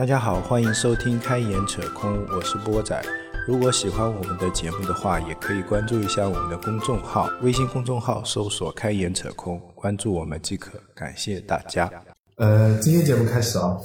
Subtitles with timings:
[0.00, 2.98] 大家好，欢迎收听开眼扯空，我是波仔。
[3.46, 10.70] 如果喜欢我们的节目的话，也可以关注一下我们的公众号，微信公众号搜索“开眼扯空”，关注我们即可。
[10.94, 11.90] 感谢大家。
[12.36, 13.76] 呃，今天节目开始啊，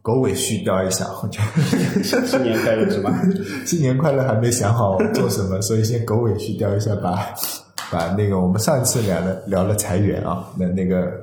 [0.00, 3.12] 狗尾续貂一下，我觉得新年快乐是吧？
[3.66, 7.28] 新年快乐还没想好做什么，所以先狗尾续貂一下，吧
[7.90, 11.21] 把那个我们上一次聊的聊了裁员啊，那那个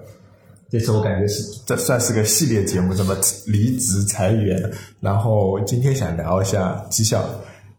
[0.70, 3.16] 这次我感觉是这算是个系列节目，怎么
[3.48, 7.24] 离职裁员，然后今天想聊一下绩效。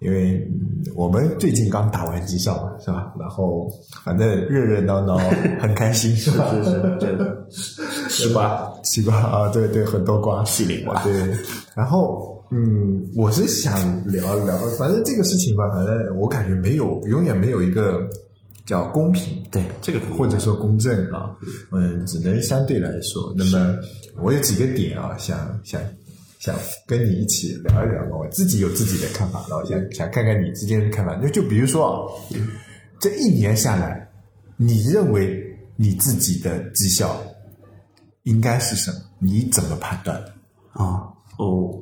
[0.01, 3.13] 因为嗯我们最近刚打完绩效嘛，是吧？
[3.21, 3.71] 然后
[4.03, 5.19] 反正热热闹闹，
[5.61, 6.51] 很开心，是吧？
[6.55, 7.47] 是是对的，
[8.09, 11.13] 西瓜西瓜啊，对对，很多瓜，系列瓜对。
[11.75, 18.01] 然后嗯，我是想聊一聊，反正这个事情吧，反正我感觉没有，永远没有一个
[18.71, 21.37] 叫公平，对这个或者说公正啊，
[21.73, 23.35] 嗯，只能相对来说。
[23.37, 23.77] 那么
[24.23, 25.81] 我有几个点啊，想想。
[26.39, 26.57] 想
[26.87, 31.15] 跟你一起聊一聊嘛，我自己有自己的看法，然后想想看看你之间的看法。
[31.23, 32.09] 那就比如说啊，
[32.99, 34.09] 这一年下来，
[34.57, 35.39] 你认为
[35.77, 37.23] 你自己的绩效
[38.23, 38.97] 应该是什么？
[39.19, 40.33] 你怎么判断的？
[40.83, 41.79] 啊，哦，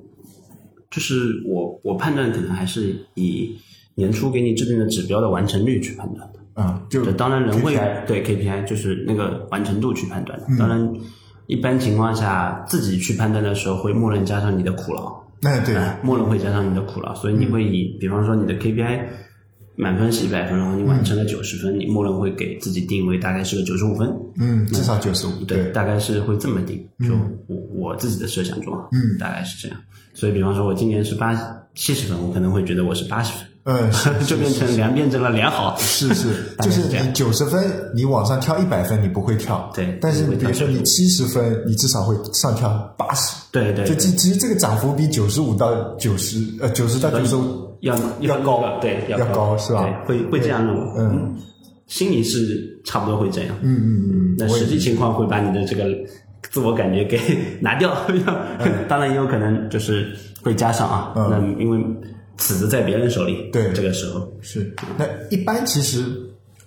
[0.91, 3.57] 就是我我判断可能还是以
[3.95, 6.38] 年初给你制定的指标的完成率去判断的。
[6.59, 7.75] 啊，就当然人会
[8.07, 10.47] 对 KPI 就是那个完成度去判断的。
[10.59, 10.93] 当然，
[11.47, 15.17] 一般情况下自己去判断的时候，会默认加上你的苦劳。
[15.43, 19.05] 哎，对，哎默认会加上你的苦劳，所以你会以，比方说你的 KPI
[19.77, 27.15] 满分是一百分，然后你完成了九十分，你默认会给自己定位大概是个九十五分，嗯，至少九十五，对，大概是会这么定，就
[27.47, 29.17] 我我自己的设想中啊，嗯。
[29.21, 29.81] 大概是这样。
[30.15, 31.33] 所以比方说我今年是八
[31.77, 33.91] 七十分，我可能会觉得我是八十分，嗯，
[34.27, 36.29] 就变成良变成了良好，是是，
[36.63, 37.63] 就是你九十分，
[37.95, 49.87] 你往上跳一百分，你不会跳，对但是比如说你90七十分，你至少会上跳八十，对对对就其其实这个涨幅比九十五到九十呃九十到九十五要要高对要要高是吧？
[50.07, 51.37] 对，会会这样认为，嗯，
[51.89, 55.85] 心里是差不多会这样，嗯嗯嗯，那实际情况会把你的这个
[56.51, 57.21] 自我感觉给
[57.61, 57.95] 拿掉，
[58.89, 60.11] 当然也有可能就是
[60.43, 61.29] 会加上啊，嗯。
[61.31, 61.79] 那因为
[62.39, 64.75] 尺子在别人手里，对这个时候，是。
[64.97, 66.05] 那一般其实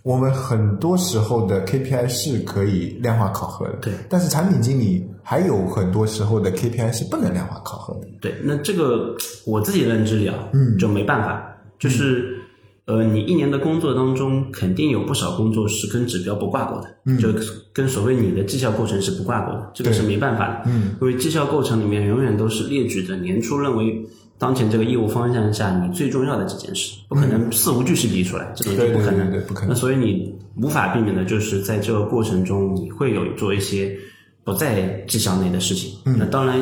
[0.03, 9.15] 我们很多时候的 KPI 是可以量化考核的，对但是产品经理还有很多时候的 KPI 是不能量化考核的，对，那这个
[9.45, 11.43] 我自己认知里啊，嗯就没办法，
[11.79, 12.37] 就是。
[12.85, 17.29] 呃，你一年的工作当中，肯定有不少工作是跟指标不挂钩的，嗯就
[17.71, 20.63] 跟所谓你的绩效构成是不挂钩的，这个是没办法的。
[20.65, 24.03] 嗯，因为绩效构成里面永远都是列举着年初认为
[24.41, 29.29] 当前这个业务方向下你最重要的几件事，不可能四无巨细提出来，这种就对对不可能。
[29.29, 33.95] 对对不可能那所以你无法避免的就是在这个过程中，你会有做一些
[34.43, 35.93] 不在绩效内的事情。
[36.05, 36.59] 嗯那当然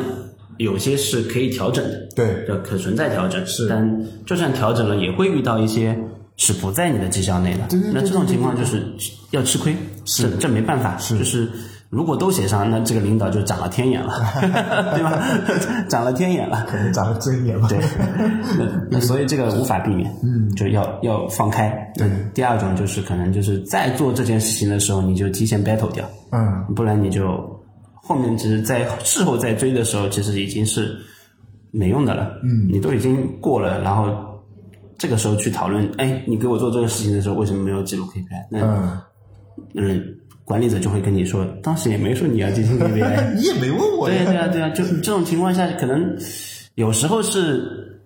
[0.58, 5.98] 有些是可以调整的，对要可存在调整，是但就算调整了，也会遇到一些
[6.36, 7.60] 是不在你的绩效内的。
[7.70, 8.84] 对对对那这种对对情况就是
[9.30, 9.74] 要吃亏，
[10.04, 11.48] 是这这没办法，就是
[11.90, 14.14] 如果都写上，那这个领导就长了天眼了，
[14.94, 15.20] 对吧？
[15.88, 16.64] 长了天眼了。
[16.68, 17.78] 可能长了真眼吧，对，
[18.56, 21.68] 那 那所以这个无法避免，嗯，就要要放开。
[21.96, 27.60] 对嗯第二种就是可能就是在做这件事情的时候，你就提前 battle 掉，嗯，不然你就
[27.94, 30.96] 后面只是在事后再追的时候，其实已经是
[31.72, 32.30] 没用的了。
[32.44, 34.06] 嗯，你都已经过了，然后
[34.96, 38.46] 这个时候去讨论，哎，你给我做这个事情的时候，为什么没有记录 KPI？
[38.48, 39.00] 那嗯，
[39.74, 40.04] 嗯，
[40.50, 43.34] 管理者就会跟你说，当时也没说你要进行 KPI。
[43.38, 46.16] 你也没问我对呀，对啊对啊，就这种情况下，可能
[46.74, 48.00] 有时候是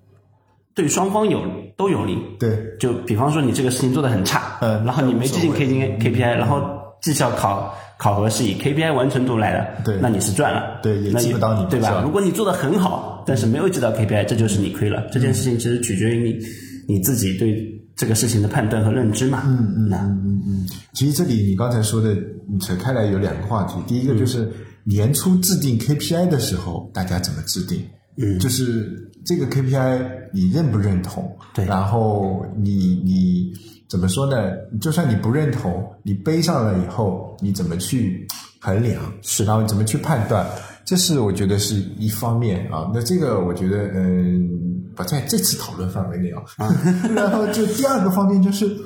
[0.74, 1.40] 对双方有
[1.74, 2.18] 都有利。
[2.38, 6.60] 对就比方说你这个事情做的很差，嗯然后你没记进 K 进 KPI，然后
[7.00, 12.02] 绩效考考核是以 KPI 完成度来的，对那你是赚了，对也那记不到你对吧？
[12.04, 15.02] 如果你做的很好，但是没有记到 KPI，这就是你亏了。
[15.10, 19.42] 这件事情其实取决于你你自己对这个事情的判断和认知嘛。
[19.46, 22.14] 嗯嗯，嗯嗯嗯其实这里你刚才说的
[22.48, 24.50] 你扯开来有两个话题，第一个就是
[24.84, 27.84] 年初制定 KPI 的时候，大家怎么制定？
[28.16, 31.36] 嗯，就是这个 KPI 你认不认同？
[31.52, 33.52] 对然后你你
[33.88, 34.36] 怎么说呢？
[34.80, 38.26] 就算你不认同，你背上了以后，你怎么去
[38.60, 39.02] 衡量？
[39.22, 40.46] 是，然后你怎么去判断？
[40.84, 42.90] 这是我觉得是一方面啊。
[42.92, 44.48] 那这个我觉得嗯
[44.94, 46.42] 不在这次讨论范围内啊。
[47.14, 48.76] 然后就第二个方面就是。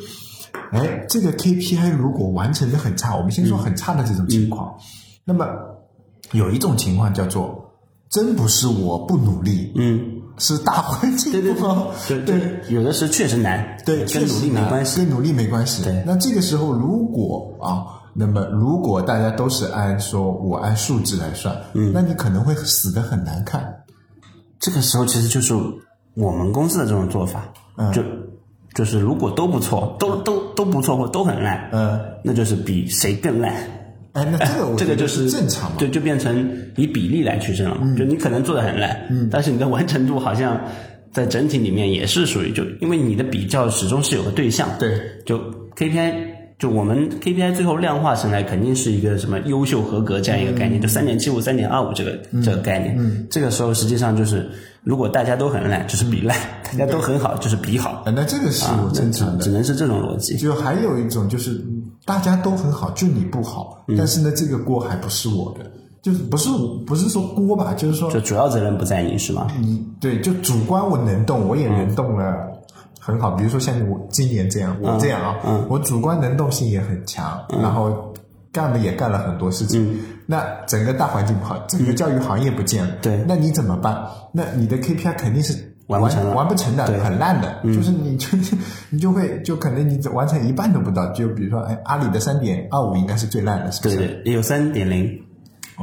[0.71, 4.75] 哎，这个 KPI 如果完成的很差，我们先说很差的这种情况，
[5.25, 5.47] 那么
[6.33, 7.73] 有一种情况叫做
[8.11, 14.99] 真不是我不努力，嗯，是大环境对对不好，对对有的时候确实难，对，跟努力没关系。
[14.99, 15.83] 跟努力没关系。
[15.85, 23.73] 对那这个时候如果啊，那么如果大家都是按说我按数字来算，嗯，那你可能会死的很难看。
[24.59, 25.55] 这个时候其实就是
[26.15, 27.45] 我们公司的这种做法，
[27.77, 28.03] 嗯就
[28.75, 33.55] 就是如果都不错，都都都不错或都很烂，嗯，那就是比谁更烂。
[34.15, 35.77] 哎，那这个 我这个就是正常嘛。
[35.79, 37.95] 就，就变成以比例来取胜了嘛。
[37.97, 40.61] 就你可能做的很烂，嗯，但是你的完成度好像
[41.13, 45.39] 在整体里面也是属于就，因为你的比较始终是有个对象，对，就
[45.77, 46.28] KPI，
[46.59, 52.97] 就我们 KPI 最后量化成来肯定是一个什么优秀合格这样一个概念，就三点七五、三点二五这个这个概念。
[52.99, 54.51] 嗯，这个时候实际上就是，
[54.83, 58.03] 如果大家都很烂，就是比烂；大家都很好，就是比好。
[58.05, 59.45] 啊，那这个是我正常的。
[59.45, 60.37] 只能是这种逻辑。
[60.37, 65.71] 就还有一种就是嗯大家都很好，就你不好，但是呢，这个锅还不是我的，
[66.03, 66.49] 就是不是
[66.85, 69.47] 不是说锅吧，就是说就主要责任不在你是吗？
[69.61, 72.35] 你对，就主观我能动，我也能动了，
[73.09, 73.31] 很好。
[73.31, 78.13] 比如说像我今年这样，我这样啊，我主观能动性也很强，然后
[78.53, 79.99] 干了也干了很多事情。
[80.27, 84.05] 那整个大环境不好，整个教育行业不见了，对那你怎么办？
[84.31, 85.55] 那你的 KPI 肯定是
[85.87, 88.37] 完不成了完不成的，很烂的，就是你就
[88.91, 91.11] 你就会就可能你完成一半都不到。
[91.13, 93.97] 就比如说，哎，阿里的三点二五应该是最烂的，是不是？
[93.97, 95.19] 对对，也有三点零，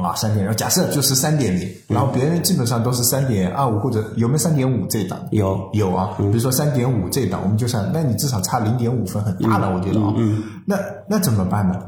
[0.02, 5.18] 啊，三点，假设就是三点零，然后别人基本上都是三点二五或者有没有三点五这一档？
[5.30, 10.12] 有有啊，比如说三点五这一档，我们就算，那你至少差零点五分，很大了，我觉得啊。
[10.16, 10.42] 嗯。
[10.64, 10.78] 那
[11.08, 11.80] 那怎么办呢？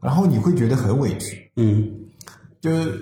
[0.00, 1.90] 然后你会觉得很委屈，嗯
[2.60, 2.92] 就是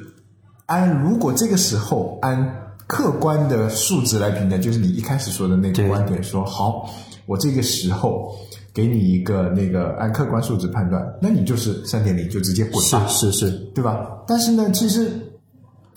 [0.66, 6.88] 按如果这个时候按客观的数值来评价，就是你一开始说的那个观点，说好，
[7.26, 8.32] 我这个时候
[8.74, 13.06] 给你一个那个按客观数值判断，那你就是三点零，就直接滚吧。
[13.06, 14.08] 是是是，对吧？
[14.26, 15.10] 但是呢，其实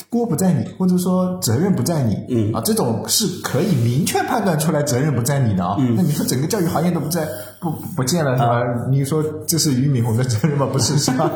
[0.09, 5.75] 锅不在你，或者说责任不在你，嗯啊，这种是可以明确判断出来责任不在你的啊。
[5.79, 7.27] 嗯，那你说整个教育行业都不在
[7.61, 8.61] 不不见了是吧？
[8.89, 10.67] 你说这是俞敏洪的责任吗？
[10.71, 11.31] 不是是吧？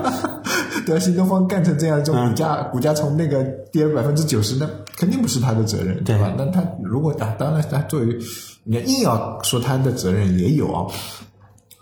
[0.85, 6.33] 对啊，新东方干成这样，就股价、股价从那个跌了百分之九十，那肯定不是他的责任，对吧？
[6.37, 8.17] 那他如果啊，当然他作为
[8.63, 10.85] 你硬要说他的责任也有啊，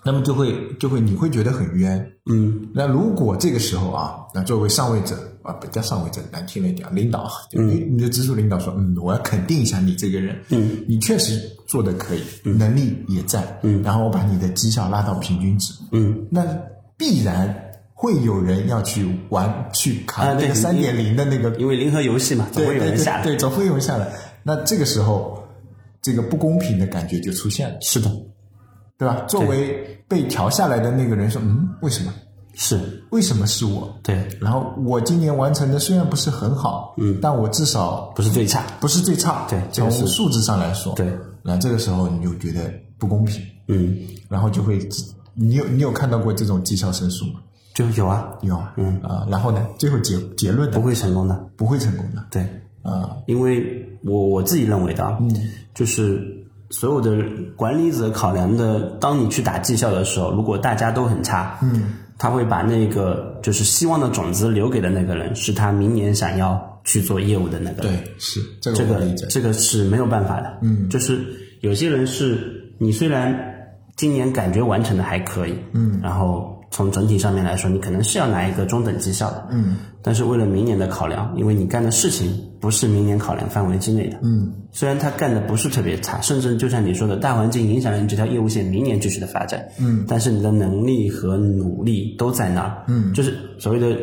[0.07, 1.99] 那么就会就会你会觉得很冤，
[2.31, 2.69] 嗯。
[2.73, 11.37] 那如果这个时候啊，那作为上位者啊，不叫上位者，难听了一点，领导，你你的直属领导说，嗯，我要肯定一下你这个人，嗯，你确实
[11.67, 16.41] 做的可以，能力也在，嗯，然后我把你的绩效拉到平均值，嗯，那
[16.95, 17.53] 必然
[17.93, 23.23] 会有人要去玩去啊对砍那个三点零的那个因为零和游戏嘛，总会有人下来。
[23.23, 24.07] 对，总会有人下来。
[24.43, 25.43] 那这个时候，
[26.01, 28.09] 这个不公平的感觉就出现了，是的，
[28.97, 29.23] 对吧？
[29.27, 32.13] 作为被调下来的那个人说，嗯，为什么？
[32.59, 33.95] 是，为什么是我？
[34.01, 38.65] 对，然后我今年完成的虽然不是很好，嗯，但我至少不是最差。
[38.79, 44.79] 不是最差，对从数字上来说，对，那这个时候你就觉得不公平，嗯，然后就会，
[45.35, 47.39] 你有你有看到过这种绩效申诉吗？
[47.75, 48.99] 就有啊，有啊，嗯。
[49.03, 50.75] 啊，然后呢，最后结结论呢？
[50.79, 51.49] 不会成功的。
[51.55, 52.41] 不会成功的，对，
[52.81, 55.19] 啊，因为我我自己认为的啊，
[55.75, 56.36] 就是
[56.69, 57.17] 所有的
[57.55, 67.97] 管理者考量的，当你去打绩效的时候，如果大家都很差，嗯，他会把那个就是希望的种子留给的那个人，是他明年想要去做业务的那个人。
[67.97, 70.57] 对，是这个这个这个是没有办法的。
[70.61, 71.25] 嗯，就是
[71.61, 73.33] 有些人是你虽然
[73.95, 93.95] 今年感觉完成的还可以，嗯，然后从整体上面来说，你可能是要拿一个中等绩效的，嗯，但是为了明年的考量，因为你干的事情不是明年考量范围之内的，嗯，虽然他干的不是特别差，甚至就像你说的，大环境影响了你这条业务线明年继续的发展，嗯，但是你的能力和努力都在那儿，嗯，就是所谓的。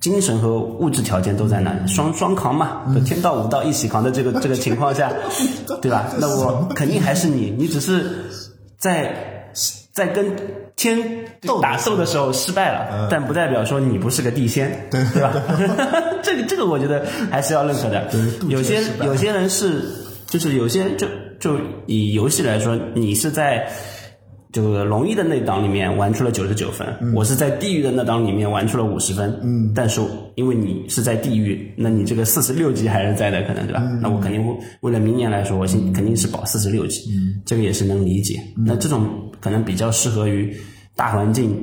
[0.00, 5.10] 精神和物质条件都在那儿，双双扛嘛，就天道五道一起扛的这个 这个情况下，
[5.80, 6.12] 对吧？
[6.20, 8.04] 那我肯定还是你，你只是
[8.76, 9.48] 在
[9.92, 10.36] 在跟
[10.76, 11.23] 天
[11.60, 15.32] 打斗的时候失败了，但不代表说你不是个地仙，对对吧？
[16.22, 18.08] 这个这个我觉得还是要认可的。
[18.48, 19.82] 有些有些人是，
[20.26, 21.06] 就是有些就
[21.38, 23.68] 就以游戏来说，你是在。
[24.52, 29.36] 就是龙一的那档里面玩出了九十九分，我是在地狱的那档里面玩出了五十分。
[29.42, 30.00] 嗯，但是
[30.36, 33.80] 因为你是在地狱，那你这个四十六级还是在的，可能对吧？
[34.00, 37.10] 那我肯定会为了明年来说，我先肯定是保四十六级。
[37.10, 38.40] 嗯，这个也是能理解。
[38.56, 39.04] 那这种
[39.40, 40.56] 可能比较适合于
[40.96, 41.56] 大环境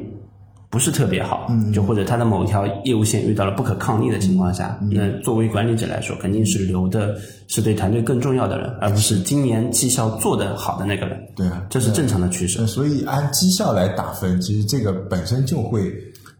[0.70, 1.72] 不是特别好，嗯。
[1.74, 11.20] 就或者他的某条业务线遇到了不可抗力的情况下，那作为管理者来说，肯定是留的是对团队更重要的人，而不是今年绩效做得好的那个人。
[11.36, 12.60] 对啊，这是正常的趋势。
[12.60, 12.68] 那。
[12.68, 15.92] 所以按绩效来打分，其实这个本身就会，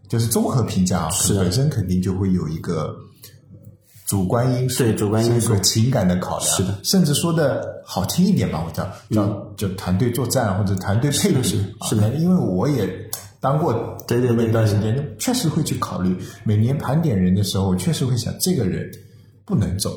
[0.08, 2.94] 就是综合评价啊，是本身肯定就会有一个
[4.06, 5.52] 主观因素，对主观因素。
[5.52, 12.88] 一个情感的考量，是的，甚至说的好听一点吧，我叫叫就团队作战或者团队配合，是的啊因为我也
[13.40, 18.90] 当过对对对那一段时间，确实会去考虑每年盘点人的时候，我确实会想这个人
[19.44, 19.90] 不能走。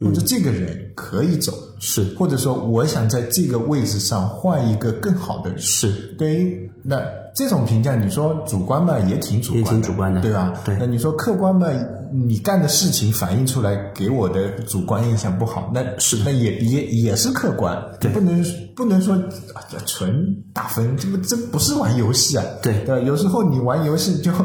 [0.00, 5.58] 或者这个人可以走，是或者说我想在这个位置上换一个更好的人。
[5.58, 7.02] 是，对于那
[7.34, 10.54] 这种评价，你说主观嘛，也挺主观的，也挺主观的对吧？
[10.64, 11.66] 对那你说客观嘛，
[12.12, 18.44] 你干的事情反映出来给我的主观印象不好，那是那也也也是客观，对不能
[18.76, 19.14] 不能说
[19.54, 23.06] 啊纯打分，这不这不是玩游戏啊，对对吧？
[23.06, 24.30] 有时候你玩游戏就。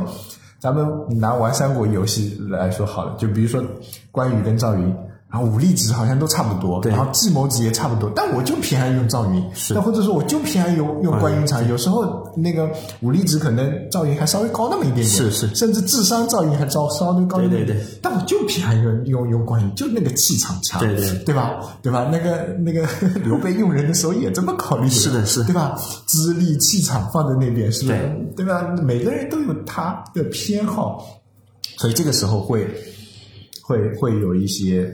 [0.63, 0.88] 咱们
[1.19, 3.62] 拿玩三国游戏来说好了，就比如说
[4.13, 4.95] 关羽跟赵云，
[5.34, 12.70] 然后武力值好像都差不多，然后计谋值也差不多，但我就偏爱用赵云，是那或者说我就偏爱用用关云长，有时候那个
[13.02, 21.60] 武力值可能赵云还稍微高那么一点点，是是甚至智商赵云还稍稍微高一点点，对对对但我就偏爱用用用关羽，就那个气场强，对对对吧？
[21.82, 22.08] 对吧？
[22.12, 22.88] 那个那个
[23.25, 25.75] 刘备用人的时候也这么考虑是的是对吧？
[26.06, 27.96] 资历气场放在那边是吧？
[27.98, 28.62] 对对吧？
[28.84, 31.04] 每个人都有他的偏好，
[31.80, 32.68] 所以这个时候会
[33.63, 34.94] 会会有一些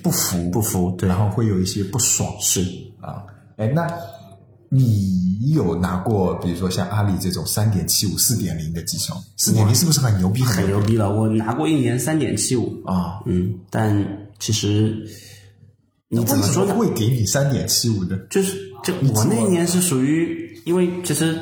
[0.00, 2.60] 不服，不服对然后会有一些不爽，是
[3.00, 3.22] 啊。
[3.56, 3.86] 哎，那
[4.70, 9.14] 你有拿过，比如说像阿里这种三点七五、四点零的绩效？
[9.36, 10.42] 四点零是不是很牛逼？
[10.42, 11.14] 很牛逼了。
[11.14, 13.20] 我拿过一年三点七五，啊！
[13.26, 15.06] 嗯，但其实
[16.08, 16.74] 你怎么说呢？
[16.74, 18.16] 会给你三点七五的？
[18.30, 21.38] 就是就我那一年是属于，因为其实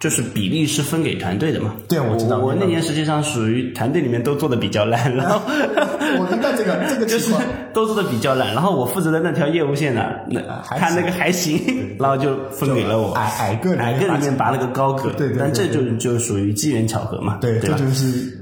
[0.00, 1.76] 就是比例是分给团队的嘛。
[1.88, 5.40] 对我知道我那年实际上属于团队里面都做的比较烂，然后
[6.18, 7.32] 我知道这个这个 就是。
[7.72, 11.56] 都做的比较烂，然后我负责的那条业务线呢，那还看那个还行，
[12.00, 13.12] 然后就分给了我。
[13.12, 17.72] 矮矮个矮个里面拔了个高个，对对对但这就就属于机缘巧合嘛，对，这？
[17.74, 18.40] 就是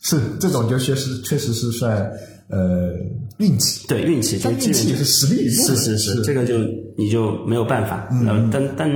[0.00, 2.08] 是这种就确实确实是算
[2.50, 2.92] 呃
[3.38, 6.54] 运气，对运气，但就运气也是实力是是是，这个就
[6.96, 8.06] 你就没有办法。
[8.12, 8.88] 嗯，但但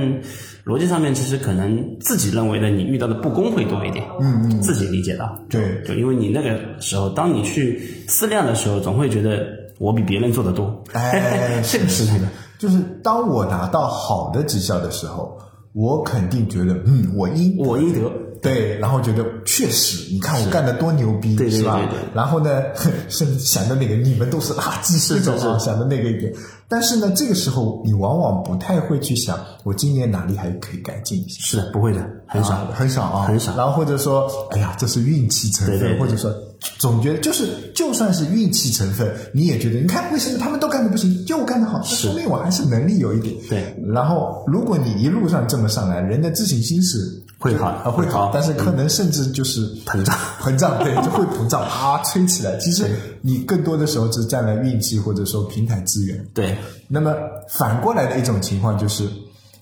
[0.67, 4.05] 逻辑上面其实可能自己认为的你遇到的不公会多一点。
[4.19, 5.39] 嗯嗯，自己理解到。
[5.49, 9.47] 对就因为你那个时候，当你去思量的时候，总会觉得
[9.79, 10.83] 我比别人做的多。
[10.91, 12.25] 哎，是个 是那个。
[12.59, 15.37] 就是当我拿到好的绩效的时候，
[15.73, 18.11] 我肯定觉得嗯，我应我应得。
[18.39, 21.99] 对，然后觉得确实，你看我干的多牛逼，对对是吧对对？
[22.13, 22.61] 然后呢，
[23.09, 26.31] 甚至想的那个你们都是垃圾，是这种啊，是想的那个一点。
[26.69, 31.39] 但是呢，这个时候你往往不太会去想，我今年哪里还可以改进一下。
[31.39, 36.33] 是的，不会的，很少啊，很少啊，很少然后或者说，哎呀，这是运气成分，对对对或者说
[36.77, 43.33] 总觉得就是，就算是运气成分，你也觉得，你看为什么他们都干的不行，就我干的好，那说明我还是能力有一点。
[43.49, 43.75] 对。
[43.93, 46.97] 然后，如果你一路上这么上来，人的自信心是
[47.37, 52.57] 会好啊，会会好好，但是可能甚至就是膨胀膨胀，对，就会膨胀，啊，吹起来。
[52.57, 52.89] 其实
[53.21, 56.25] 你更多的时候只是占了运气，或者说平台资源。
[56.33, 56.56] 对，
[56.87, 57.13] 那么
[57.49, 59.07] 反过来的一种情况就是，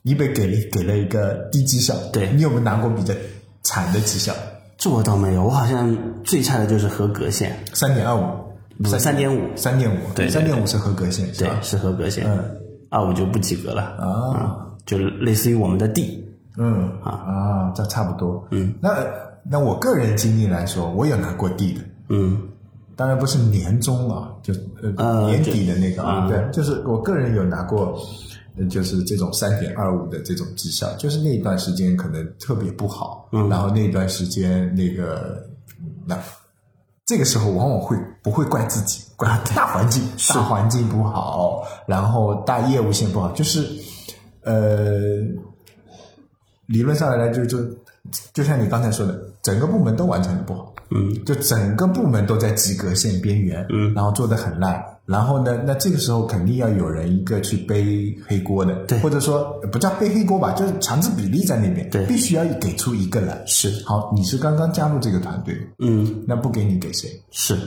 [0.02, 2.32] 你被给了给了一个低绩效，对。
[2.32, 3.14] 你有没有拿过比较
[3.64, 4.34] 惨的绩效？
[4.78, 8.24] 这我倒没有，我好像最差的就是合格线，三点二五，
[8.98, 12.44] 三点五，三点五，对对三点五是合格线，对是合格线，嗯，
[12.90, 16.92] 二五就不及格了，啊，就类似于我们的 D，嗯。
[17.02, 17.12] 啊。
[17.12, 18.46] 啊，这差不多。
[18.52, 18.96] 嗯，那
[19.44, 22.42] 那我个人经历来说，我有拿过 D 的，嗯，
[22.96, 28.00] 当然不是年终啊，就呃呃年底的那个啊，对，就是我个人有拿过，
[28.58, 33.50] 呃就是这种三点二五的这种绩效，就是那一段时间可能特别不好，嗯。
[33.50, 35.46] 然后那段时间那个
[36.06, 36.18] 那。
[37.08, 43.64] 这个时候往往会不会怪自己，怪大环境，大环境不好，然后大业务线不好，就是
[44.42, 45.20] 呃，
[46.66, 47.60] 理论上来就就
[48.34, 53.94] 就像你刚才说的，整个部门都完成的不好，嗯，就整个部门都在及格线边缘，嗯。
[53.94, 59.00] 然后做的很烂，然后呢，那这个时候肯定要有人一个去背黑锅的，对。
[59.00, 62.06] 或者说不叫背黑锅吧，就是强制比例在那边，对。
[62.06, 63.84] 必须要给出一个来，是。
[63.86, 67.58] 好，你是刚刚加入这个团队，嗯，那不给你给谁，是，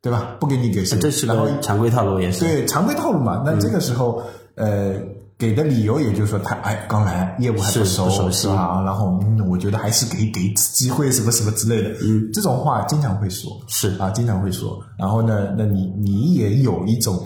[0.00, 0.36] 对吧？
[0.40, 4.22] 不给你给谁，这是然后个常规套路，也是，对常规套路嘛，那这个时候，
[4.54, 4.94] 呃，
[5.40, 8.42] 给的理由也就是说他哎刚来，业务还不是熟，不熟悉。
[8.42, 8.82] 是吧？
[8.84, 13.96] 然后嗯，我觉得还是给给机会什么什么之类的，嗯，这种话经常会说，是。
[13.98, 14.78] 啊，经常会说。
[14.98, 17.24] 然后呢，那你你也有一种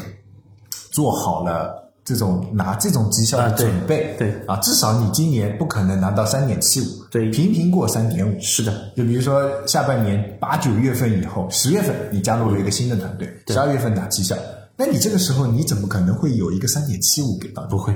[0.92, 1.83] 做好了。
[2.06, 4.30] 这种拿这种绩效的准备，对。
[4.47, 7.30] 啊，至少你今年不可能拿到三点七五，对。
[7.30, 14.37] 平平过三点五，是的，就比如说下半年八九月份以后，十月份你加入了一个新的团队，十二月份拿绩效，
[14.76, 17.62] 那你这个时候你怎么可能会有一个三点七五给到？
[17.66, 17.95] 不会，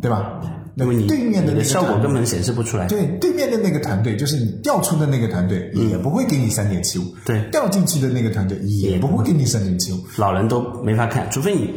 [0.00, 0.40] 对吧？
[0.74, 7.02] 那么你对面的那个的效果根本显示不出来，对对面的那个团队，就是你调出的那个团队，也不会给你三点七五。
[7.24, 9.96] 对调进去的那个团队也不会给你三点七五。
[10.16, 11.68] 老人都没法看，除非你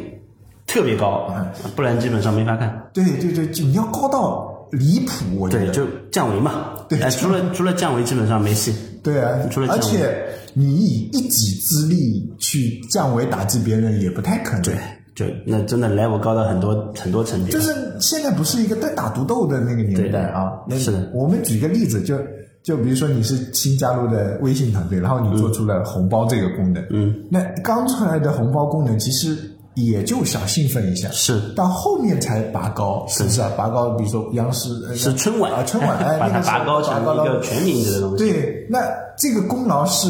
[0.67, 1.34] 特别高，
[1.75, 2.89] 不然基本上没法看。
[2.93, 5.74] 对对对，就你要高到离谱，我觉对，得。
[5.74, 6.65] 就降维嘛。
[6.88, 8.72] 对哎，除了除了降维，基本上没戏。
[9.03, 9.39] 对啊
[9.70, 14.63] 而且你以一己之力去降维打击别人也不太可能。
[14.63, 14.75] 对，
[15.15, 17.51] 就那真的 level 高到很多很多层级。
[17.51, 20.51] 就是现在不是一个单打独斗的那个年代啊。
[20.67, 22.17] 那是的我们举个例子，就
[22.63, 29.36] 就比如说你是新加入的微信团队，然后你做出了红包这个功能，嗯，那刚出来的红包功能其实
[29.75, 33.50] 也就想兴奋一下，是到后面才拔高，是不是啊？
[33.56, 38.18] 拔高，比如说央视呃是春晚啊，春晚哎， 把它那个拔高成拔高到一个全民的东西。
[38.18, 38.80] 对，那
[39.18, 40.10] 这个功劳是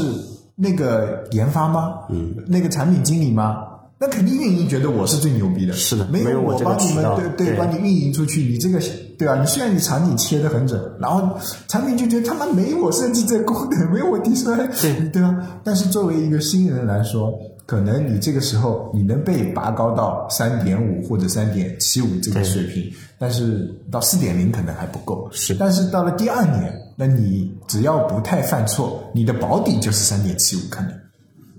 [0.55, 1.93] 那个研发吗？
[2.09, 3.67] 嗯，那个产品经理吗？
[4.03, 8.79] 那肯定运营觉得我是最牛逼的，是的没没有我我帮你们对对，帮你运营出去，你这个
[9.15, 9.35] 对吧？
[9.39, 11.37] 你虽然你场景切的很准，然后
[11.67, 15.37] 产品就觉得他妈没我设计这功能，没有我提出来，对对吧？
[15.63, 17.31] 但是作为一个新人来说，
[17.65, 25.29] 可能你这个时候你能被拔高到三点五或者三点七五这个水平，但是到四点零可能还不够。
[25.31, 25.55] 是。
[25.55, 30.91] 但是到了第二年，那你只要不太犯错，你的保底就是三点七五，可能。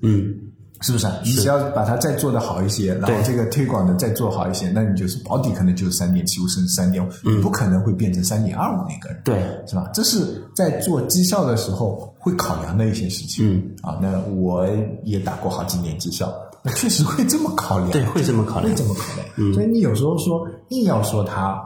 [0.02, 0.34] 嗯，
[0.82, 1.16] 是不是啊？
[1.24, 9.20] 你只要把它再做得好一些，然后这个推广的再做好一些，那你就是保底可能就是三点七五甚至三点五，你不可能会变成三点二五那个人。
[9.24, 9.88] 对，是吧？
[9.94, 13.46] 这是在做绩效的时候会考量的一些事情。
[13.48, 14.68] 嗯，啊，那我
[15.04, 17.90] 也打过好几年绩效，那确实会这么考量。
[17.90, 18.74] 对，会这么考量会。
[18.74, 19.54] 这么考量。
[19.54, 21.62] 所以你有时候说硬要说它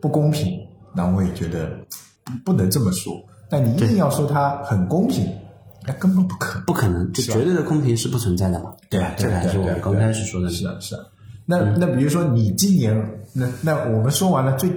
[0.00, 0.58] 不公平，
[0.94, 1.70] 那我也觉得
[2.24, 3.14] 不不能这么说。
[3.48, 5.24] 但你硬要说它很公平，
[5.86, 6.64] 那根本不可能。
[6.64, 8.72] 不可能，就绝对的公平是不存在的嘛。
[8.90, 10.48] 对啊，这个还是我们刚开始说的。
[10.50, 11.00] 是啊，是啊。
[11.44, 12.94] 那那比如说你今年，
[13.32, 14.68] 那那我们说完了最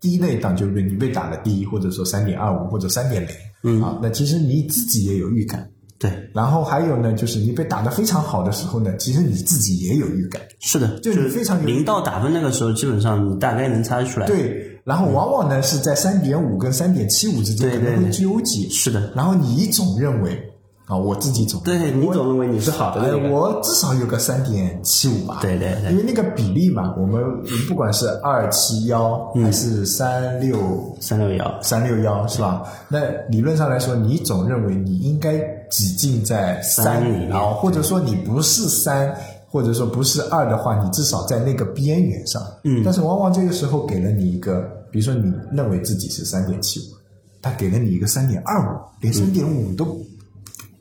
[0.00, 3.30] 低那一档，就是你被打了第一，或者说三点二五或者三点零，
[3.62, 5.68] 嗯啊，那其实你自己也有预感。
[5.96, 10.40] 对，然后还有呢，就是你被打得非常好的时候呢，其实你自己也有预感。
[10.60, 18.68] 是的，就是非常有零到打分那个时候，基本上你大概能猜出来。，对，然后往往呢是在三点五跟三点七五之间可能会纠结。
[18.68, 20.40] 是的，然后你总认为
[20.88, 23.28] 啊，我自己总对你总认为你是好的哎那，个。
[23.28, 25.38] 我至少有个三点七五吧。
[25.42, 27.22] 对对对因为那个比例嘛，我们
[27.68, 30.58] 不管是二七幺嗯还是三六
[30.98, 32.62] 三六幺，三六幺是吧？
[32.88, 35.38] 那理论上来说，你总认为你应该
[35.70, 39.14] 挤进在三三里面然后或者说你不是三，
[39.50, 42.42] 或者说不是二的话，你至少在那个边缘上。
[42.64, 46.96] 嗯，但是往往这个时候给了你一个，比如说你认为自己是三点七五，
[47.42, 49.84] 他给了你一个三点二五，连三点五都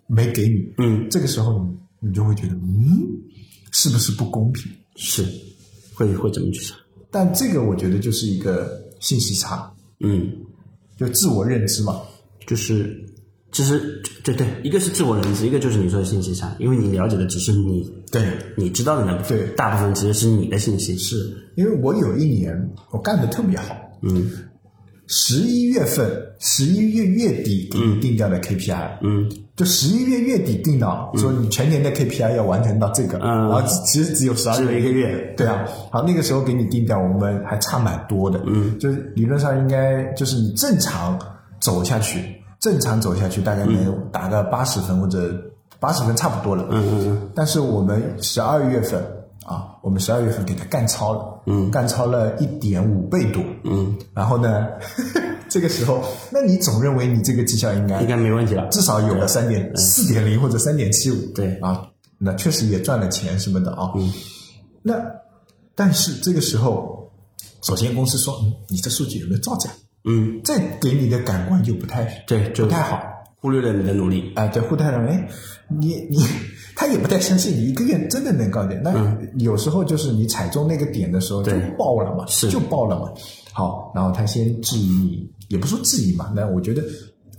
[0.08, 0.74] 没给你。
[0.78, 2.98] 嗯，这个时候你你就会觉得，嗯，
[3.72, 4.72] 是不是不公平？
[4.96, 5.24] 是。
[5.94, 6.78] 会会怎么去想。
[7.10, 10.32] 但这个我觉得就是一个信息差，嗯，
[10.96, 12.00] 就自我认知嘛。
[12.46, 13.04] 就是
[13.52, 19.48] 其实对对，一个是自我认知，一个就是你说的信息差，因为你了解的只是你对，你知道的那部分，对。
[19.56, 20.96] 大部分其实是你的信息。
[21.00, 21.36] 是。
[21.56, 22.56] 因为我有一年
[22.92, 24.30] 我干的特别好，嗯。
[25.08, 33.50] 十一月份，十一月月底给你定掉的 KPI，嗯，就十一月月底定的，说你全年的 KPI 要完成到这个，嗯。
[33.50, 41.20] 然后其实只有十二月一个月，对啊，好，那个时候给你定掉，我们还差蛮多的，嗯，就是理论上应该就是你正常
[41.60, 45.34] 走下去，正常走下去大概能打个八十分或者
[45.80, 49.04] 八十分差不多了，嗯嗯嗯，但是我们十二月份
[49.44, 54.68] 啊，我们十二月份给它干超了，嗯，干超了一点五倍多，嗯，然后呢，
[55.50, 58.68] 这个时候，那你总认为你这个绩效应该应该没问题了。
[58.70, 64.12] 至少有个三点四点零或者三点七五，对啊，那确实也赚了钱什么的啊，嗯，
[64.82, 64.96] 那
[65.76, 67.12] 但是这个时候，
[67.62, 69.70] 首先公司说，嗯，你这数据有没有造假？
[70.06, 73.02] 嗯，这给你的感官就不太对，就不太好。
[73.40, 74.34] 忽略了你的努力。
[74.36, 75.30] 啊，对，互太认为，哎，
[75.70, 76.18] 你你
[76.76, 78.82] 他也不太相信你一个月真的能高点。
[78.82, 83.12] 那有时候就是你踩中那个点的时候就爆了嘛，是就爆了嘛。
[83.58, 86.84] 好，然后他先质疑你，也不说质疑嘛，那我觉得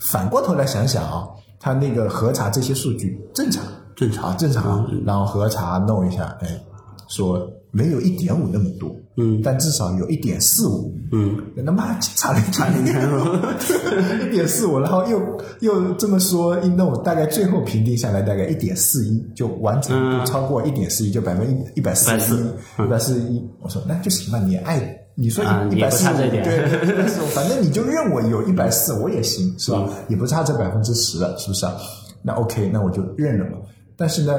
[0.00, 1.28] 反过头来想想啊，
[1.60, 3.62] 他那个核查这些数据正常，
[3.94, 6.60] 正常啊，正常啊，然后核查弄一下，哎，
[7.06, 12.72] 说没有一点五那么多，嗯，但至少有一点四五，嗯，那他妈差了差了
[14.26, 15.20] 一点四五，然后又
[15.60, 23.40] 又这么说一弄，大概最后评定下来大概一点四一，就完成度超过一点四一，就百分之一百四十一，一百四十一。
[23.60, 24.80] 我说那就行吧，你爱
[25.20, 26.64] 你说啊也不一百四对
[27.04, 29.88] ，145 反正你就认我有一百四，我也行，是吧？
[30.08, 31.74] 也不差这百分之十了，是不是啊？
[32.22, 33.58] 那 OK，那我就认了嘛。
[33.96, 34.32] 但是呢，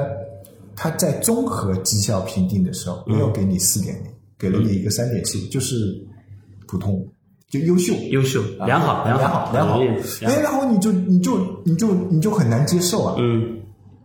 [0.74, 5.76] 他在综合绩效评定的时候，没有给你四点零，给了你一个三点七，就是
[6.66, 7.06] 普通，
[7.50, 7.92] 就优秀。
[8.10, 13.60] 优秀，良好，良好，良好，良哎，然后你就你就你就你就很难接受啊，嗯，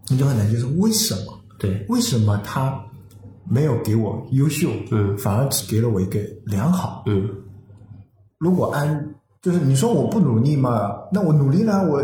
[0.10, 1.40] 你就很难接受，为什么？
[1.58, 2.78] 对，为什么他
[3.48, 7.04] 没有给我优秀，嗯反而只给了我一个良好？
[7.08, 7.30] 嗯，
[8.38, 12.04] 如果按就是你说我不努力嘛，那我努力了，我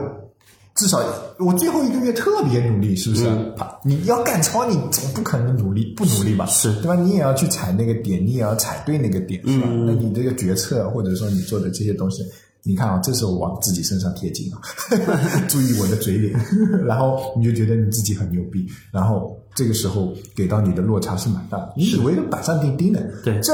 [0.75, 0.99] 至少
[1.39, 3.27] 我最后一个月特别努力，是不是？
[3.27, 6.45] 嗯你要赶超，你总不可能努力不努力吧？
[6.45, 6.95] 是对吧？
[6.95, 9.65] 你也要去踩那个点，你也要踩对那个点，是吧？
[9.67, 12.23] 嗯那你这个决策或者说你做的这些东西，
[12.62, 14.62] 你看啊，这是我往自己身上贴金啊，
[15.49, 16.39] 注意我的嘴脸，
[16.86, 23.39] 然后你就觉得你自己很牛逼，然后这个时候给到你的落差是蛮大的，你以为板上钉钉的，对。
[23.41, 23.53] 这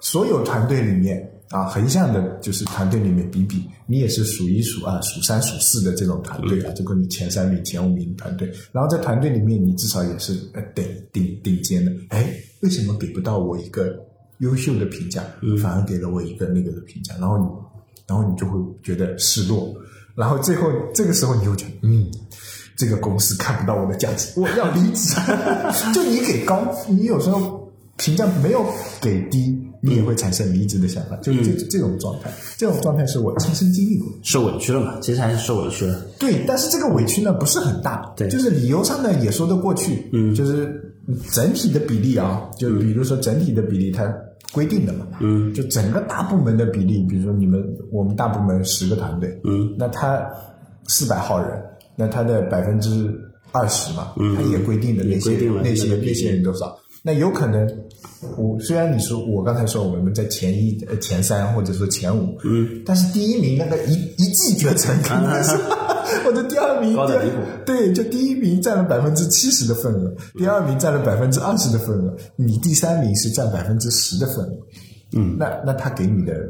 [0.00, 13.94] 所有团队里面啊，横向的就是团队里面比比，你也是数一数二、数三数四的这种团队啊，就跟你前三名、前五名团队，然后在团队里面你至少也是呃顶顶顶尖的，哎，为什么给不到我一个
[14.38, 15.22] 优秀的评价，
[15.62, 17.44] 反而给了我一个那个的评价，然后你，
[18.06, 19.74] 然后你就会觉得失落，
[20.14, 22.10] 然后最后这个时候你就觉得，嗯。
[22.76, 25.14] 这个公司看不到我的价值，我要离职。
[25.94, 28.64] 就你给高，你有时候评价没有
[29.00, 32.30] 给低，你也会产生离职的想法，就是这、这种状态。
[32.56, 34.18] 这种状态是我亲身经历过的。
[34.22, 34.98] 受委屈了嘛？
[35.00, 36.04] 其实还是受委屈了。
[36.18, 40.94] 对，但是这个委屈呢不是很大，对就是理由上呢也说得过去，嗯，就是
[41.32, 44.12] 整体的比例啊，就比如说整体的比例它
[44.52, 50.22] 规定的嘛，嗯，就整个大部门的比例，比如说你们我们大部门十个团队，嗯，那他
[50.88, 51.62] 四百号人，
[51.96, 53.08] 那他的百分之
[53.52, 55.30] 二十嘛，嗯，他也规定的那些
[55.62, 57.66] 那些那些人多少，那有可能。
[58.36, 65.56] 我虽然你说我刚才说我们在前一呃前三或者说前五，嗯，但是第一名那个一一骑绝尘肯定是，
[66.26, 66.96] 我的第二名
[67.64, 74.56] 对，就第一名占了百分之七十的份额，第二名占了百分之二十的份额，你第三名是占百分之十的份额。
[75.12, 76.48] 嗯，那那他给你的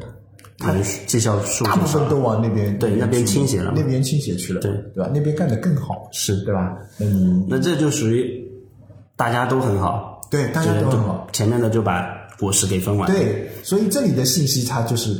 [0.58, 5.10] 他的绩效数大部分都往那边对那边倾斜了那边倾斜去了，对对吧？
[5.12, 6.76] 那边干得更好，是对吧？
[6.98, 8.42] 那你那这就属于
[9.16, 12.06] 大家都很好，对大家都很好，前面的就把
[12.38, 13.10] 果实给分完。
[13.10, 15.14] 对，所以这里的信息差就是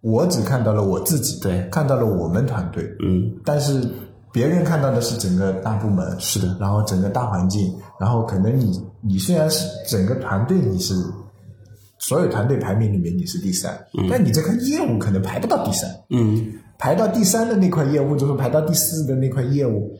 [0.00, 3.80] 我只看到了我自己，对看到了我们团队，嗯，但是
[4.32, 10.94] 别人看到的是整个大部门，是的，然后整个大环境，然后可能你你虽然是整个团队你是
[12.06, 13.72] 所有团队排名里面你是第三，
[14.10, 19.90] 但你这块业务可能排不到第三，嗯，排到第三的那块业务，就是排到第四的那块业务，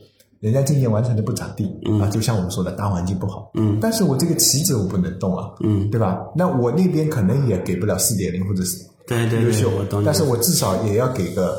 [0.41, 1.65] 人家今年完成的不咋地、
[2.03, 6.21] 啊，就像我们说的大环境不好，嗯，但是我这个棋子我不能动啊，嗯，对吧？
[6.37, 9.71] 那我那边可能也给不了四点零或者是对对对，优秀。
[10.05, 11.57] 但是我至少也要给个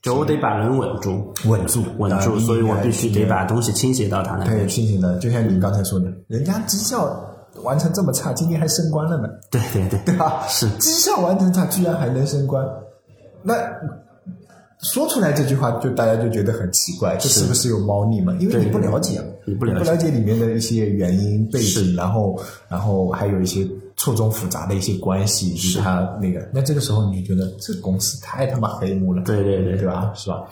[0.00, 3.26] 就我得把人稳住，稳住，稳住，啊所以我必须得。
[3.26, 4.68] 把东西倾斜到他那太有边。
[4.70, 7.06] 信心了，就像你刚才说的，人家绩效
[7.62, 10.46] 完成这么差，今天还升官了呢，对对对，对吧？
[10.48, 10.68] 是。
[10.78, 12.66] 绩效完成差，居然还能升官，
[13.42, 13.54] 那
[14.80, 17.44] 说出来这句话，就大家就觉得很奇怪，这是。
[17.44, 18.34] 不是有猫腻嘛？
[18.40, 19.78] 因为你不了解啊，你不了解。
[19.78, 29.76] 不了解里面的一些原因背景，然后然后还有一些错综复杂的一些关系，以及它那个，那这个时候你就觉得这公司太他妈黑幕了，对对对。
[29.76, 30.10] 对吧？
[30.14, 30.42] 是吧？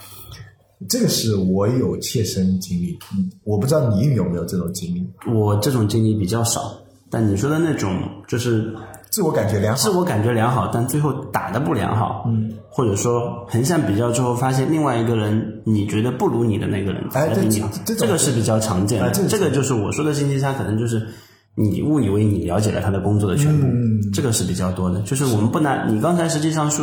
[0.89, 6.73] 这个是我有切身经历，嗯我不知道你有没有这种经历，我这种经历比较少，
[7.11, 8.75] 但你说的那种就是
[9.11, 21.09] 自我感觉良好自，我感觉良好，但最后打的不良好，嗯，或者说横向比较之后发现另外一个人你觉得不如你的那个人哎才比你好，这这这个是比较常见的，哎这个这个就是我说的信息差，可能就是。
[21.57, 25.01] 你误以为你了解了他的工作的全部，嗯这个是比较多的。
[25.03, 26.81] 就是我们不拿你刚才实际上是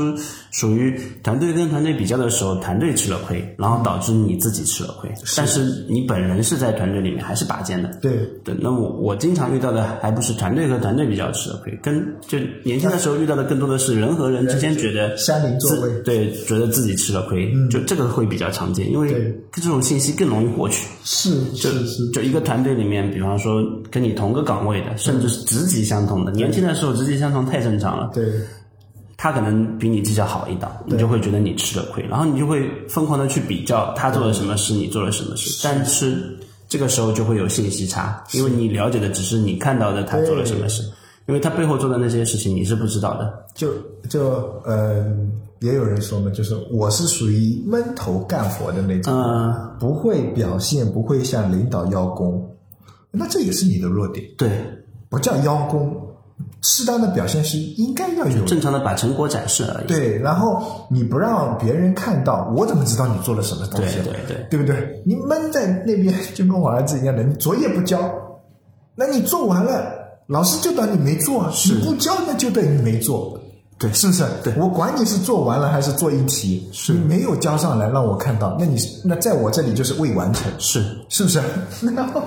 [0.51, 5.12] 属于团队跟团队比较的时候，团队吃了亏，然后导致你自己吃了亏。
[5.36, 15.15] 但是你本人是在团队里面还是拔尖的，对，对，那么我经常遇到的还不是团队和团队比较吃了亏，跟就年轻的时候遇到的更多的是人和人之间觉得
[16.03, 20.88] 对，觉得自己吃了亏，就这个会比较常见，因为这种信息更容易获取。
[21.03, 28.24] 是是是，就一个团队里面，比方说跟你同个岗位的，甚至是职级相同的，年轻的时候职级相同太正常了，对。
[29.20, 36.38] 他可能比你绩效好一档，你就会觉得你吃了亏，然后你就会疯狂的去比较他做了什么事，你做了什么事，但是
[36.70, 40.84] 这个时候就会有信息差，因为你了解的只是你看到的他做了什么事，
[41.26, 43.34] 因为他背后做的那些事情你是不知道的。
[43.56, 43.74] 就
[44.08, 52.48] 就嗯，也有人说嘛，就是我是属于闷头干活的那种，嗯，不会表现，不会向领导邀功，
[53.17, 54.49] 那这也是你的弱点，对，
[55.10, 55.95] 不叫邀功，
[56.62, 58.45] 适当的表现是应该要有。
[58.45, 59.88] 正常的把成果展示而已。
[59.88, 63.95] 对，然后你不让别人看到，我怎么知道你做了什么东西？
[63.95, 65.01] 对对对对不对？
[65.06, 67.99] 你闷在那边就跟我儿子一样的，你作业不交，
[68.95, 69.93] 那你做完了，
[70.27, 73.39] 老师就当你没做啊，你不交那就等于没做。
[73.80, 74.26] 对是不是？
[74.44, 81.40] 对我管你是做完了还是做一题，是你没有交上来让我看到，那你那在我这里就是未完成，是是不是？
[81.96, 82.22] 然后，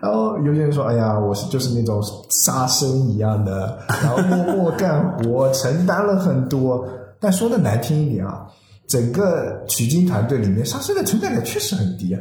[0.00, 6.86] 然后有些人说：“哎呀，我是就是那种杀生一样的， 然后默默干活，承担了很多。”
[7.18, 8.46] 但说的难听一点啊，
[8.86, 12.20] 整个取经团队里面，杀生的存在感确实很低啊。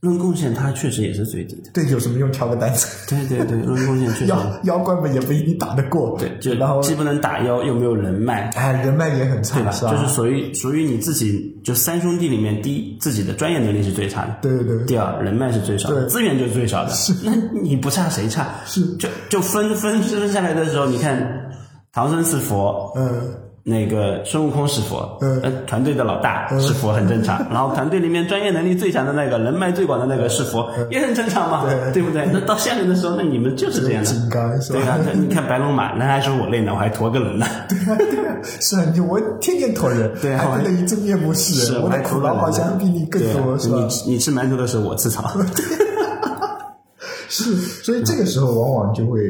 [0.00, 1.70] 论贡献，它确实也是最低的。
[1.74, 2.30] 对，有什么用？
[2.30, 2.86] 挑个单子。
[3.08, 4.26] 对对对，论贡献确实。
[4.26, 6.16] 妖妖怪们也不一定打得过。
[6.18, 16.90] 对，就然后既不能打妖，又没有人脉，哎，人脉也很差，就是属于属于你自己，就三兄弟里面，第一自己的专业能力是最差的，对对对第二人脉是最少的，资源就是最少的。
[16.92, 18.54] 是那你不差谁差？
[18.66, 21.50] 是就就分分分下来的时候，你看
[21.92, 23.34] 唐僧是佛，嗯，
[23.64, 32.26] 那个孙悟空是佛，嗯呃，团队的老大是佛很正常， 然后团队里面专业能力最强的那个人脉最广的那个是佛，也很正常嘛，对对不对？
[32.32, 34.10] 那到下面的时候，那你们就是这样的。
[34.10, 34.58] 金刚？
[34.68, 37.46] 对啊，你看白龙马，那还说我累呢，我还驮个人呢。
[37.68, 43.86] 对啊，对啊，是啊，你我天天驮人，对啊还不能一真面目示是人，我的苦劳好像比你更多，是吧？
[44.06, 45.30] 你你吃馒头的时候，我吃草。
[47.28, 49.20] 是，所以这个时候往往就会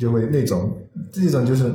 [0.00, 0.68] 就会那种
[1.12, 1.72] 这种就是。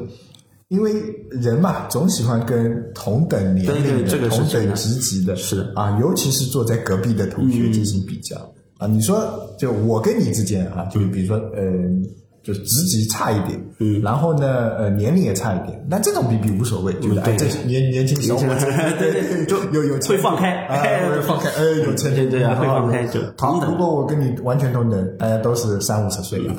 [0.71, 0.93] 因为
[1.29, 5.69] 人嘛，总喜欢跟同等年龄的、同等职级的，是。
[5.75, 8.37] 啊，尤其是坐在隔壁的同学进行比较、
[8.77, 8.87] 啊。
[8.87, 12.01] 你说，就我跟你之间啊，就比如说，嗯、
[12.41, 17.49] 就职级差一点，嗯，然后呢，呃，年龄也差一点，那这种比比无所谓，觉得哎，对。
[17.49, 18.65] 这年年轻小伙子，
[18.97, 20.81] 对就有有会放开，啊，
[21.13, 23.69] 会放开，哎，有钱，对对啊，会放开就好，同等。
[23.71, 26.39] 如果我跟你完全同等，大家都是三五十岁，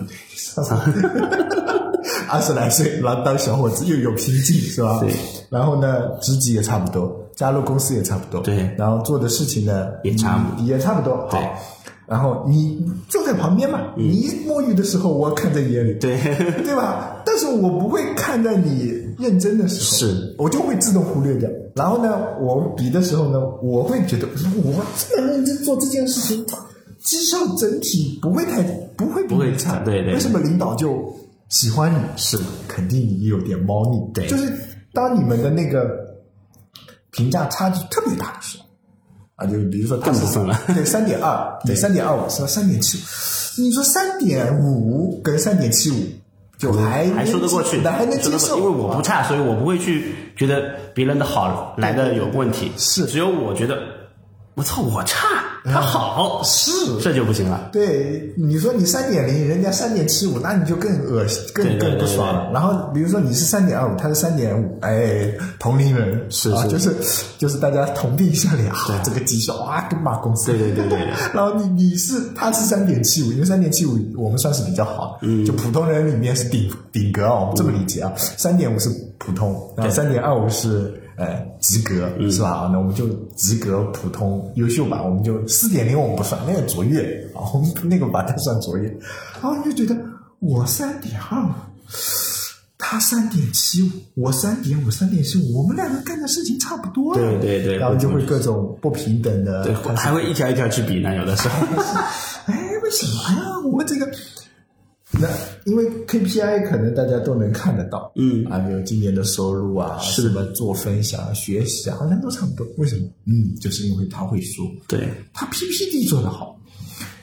[2.28, 5.00] 二十来岁，然后当小伙子又有拼劲，是吧？
[5.00, 5.12] 对。
[5.50, 11.58] 然后呢，职级也差不多，加入公司也差不多，对然后做的事情呢也差不多也差不多，对好。
[12.06, 16.18] 然后你坐在旁边嘛，你摸鱼的时候，我看在眼里，对
[16.64, 17.22] 对吧？
[17.24, 21.48] 但是我不会看在你认真的时候，是我就会自动忽略掉。
[21.74, 24.26] 然后呢，我比的时候呢，我会觉得
[24.62, 26.44] 我这么认真做这件事情，
[27.02, 28.62] 绩效整体不会太
[28.96, 31.14] 不会比不会你差，对对为什么领导就
[31.52, 31.98] 喜欢你？
[32.16, 34.50] 是肯定你有点猫腻，对就是
[34.94, 35.86] 当你们的那个
[37.10, 38.64] 评价差距特别大的时候。
[39.36, 45.94] 啊，就比如说更不分了对，三点二，对，三点二五是三点七五，你说三点五跟三点七五，
[46.58, 52.70] 就还还说得过去，还能接受，因为我不差，所以我不会去觉得别人的好来的有问题。
[52.76, 53.78] 是只有我觉得，
[54.54, 56.70] 我操，我差，他好，是
[57.00, 57.70] 这就不行了。
[57.72, 62.50] 对，你说你三点零，人家三点七五，那你就更恶心，更更不爽了。
[62.52, 66.92] 然后比如说你是三点二五，他是三点五，哎，同龄人啊，是啊就是
[67.38, 70.50] 就是大家同病相怜啊，这个绩效啊，跟骂公司。
[70.50, 80.98] 对对对对对 然后你你是他是三点七五，因为三点七五我们算是比较好，嗯，就普通人里面是顶顶格啊，我们这么理解啊，三点五是普通，然后三点二五是。
[81.16, 82.50] 呃，及格、是吧？
[82.50, 85.02] 啊那我们就及格、普通、优秀吧。
[85.02, 87.02] 我们就四点零我们不算，那个卓越
[87.34, 88.88] 啊，我们那个把它算卓越。
[89.34, 90.00] 然后你就觉得
[90.40, 91.50] 我三点二五，
[92.78, 97.14] 他三点七五，我三点五、三点七五，我们两个干的事情差不多、啊。
[97.14, 101.66] 对对对然后就会各种不平等的，对，还会一条一条去比呢，有的时候。
[102.46, 103.60] 哎，为什么呀？
[103.64, 104.10] 我们这个，
[105.20, 105.28] 那
[105.66, 108.44] 因为 KPI 可能大家都能看得到，嗯。
[108.46, 112.66] 啊，比如今年的收入啊，什么做分享、学习啊，好像都差不多。
[112.78, 113.06] 为什么？
[113.26, 115.08] 嗯，就是因为他会说，对。
[115.34, 116.58] 他 PPT 做得好，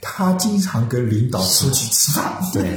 [0.01, 2.75] 他经常跟领导出去吃饭，对，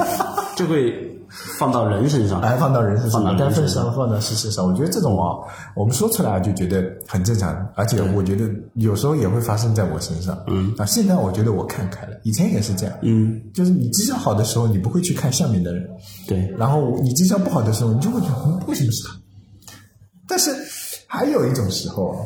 [0.57, 1.12] 就会
[1.59, 2.41] 放到人身上。
[2.41, 3.69] 哎放到人身上，放到上。
[3.69, 5.37] 上，放到事实上，我觉得这种啊，
[5.75, 10.39] 我们说出来就觉得很正常，而且我觉得有时候也会发生在我身上。
[10.47, 10.73] 嗯。
[10.77, 12.95] 啊，现在我觉得我看开了，以前也是这样。
[13.03, 15.89] 嗯，就是你绩效好的时候，你不会去看下面的人，
[16.29, 19.15] 对，然后你绩效不好的时候，你就会觉得嗯为什么是他？
[20.29, 20.55] 但是
[21.07, 22.21] 还有一种时候啊，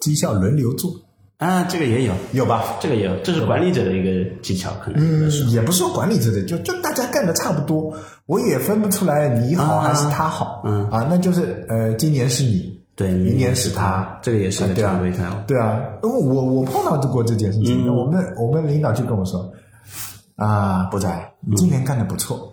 [0.00, 0.90] 绩效轮流做，
[1.38, 2.64] 啊，这个也有，有吧？
[2.80, 4.72] 这个也有，这是管理者的一个技巧。
[4.92, 7.94] 嗯，也不是说管理者的，就就大家干的差不多，
[8.26, 15.44] 我也分不出来你好还是他好，嗯啊，那就是呃，今年是你，对明年是他，这个也是个对啊常规态哦。
[15.46, 19.48] 对啊，因为我我碰到过这件事情，嗯我们我们领导就跟我说，
[20.34, 21.08] 啊，博仔，
[21.46, 22.52] 你今年干的不错，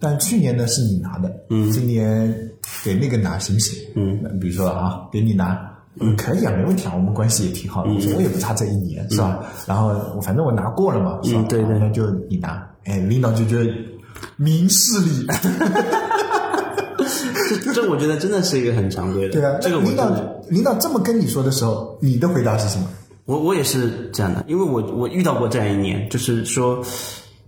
[0.00, 2.34] 但去年呢是你拿的，嗯，今年
[2.82, 3.78] 给那个拿行不行？
[3.94, 5.70] 嗯，比如说啊，给你拿。
[6.00, 9.44] 嗯，可以啊，没问题啊，我们关系也挺好的，我说我也不差这一年，是吧？
[9.66, 11.40] 然后我反正我拿过了嘛，是吧？
[11.42, 13.70] 嗯对对啊那就你拿，哎，领导就觉得
[14.36, 15.26] 明事理，
[17.64, 19.32] 这 这我觉得真的是一个很常规的。
[19.32, 20.10] 对啊，这个领导
[20.48, 22.88] 领导这么跟你说的时候，你的回答是什么？
[23.24, 26.82] 我我也是这样的，因为我我遇到过这样一年，就是说，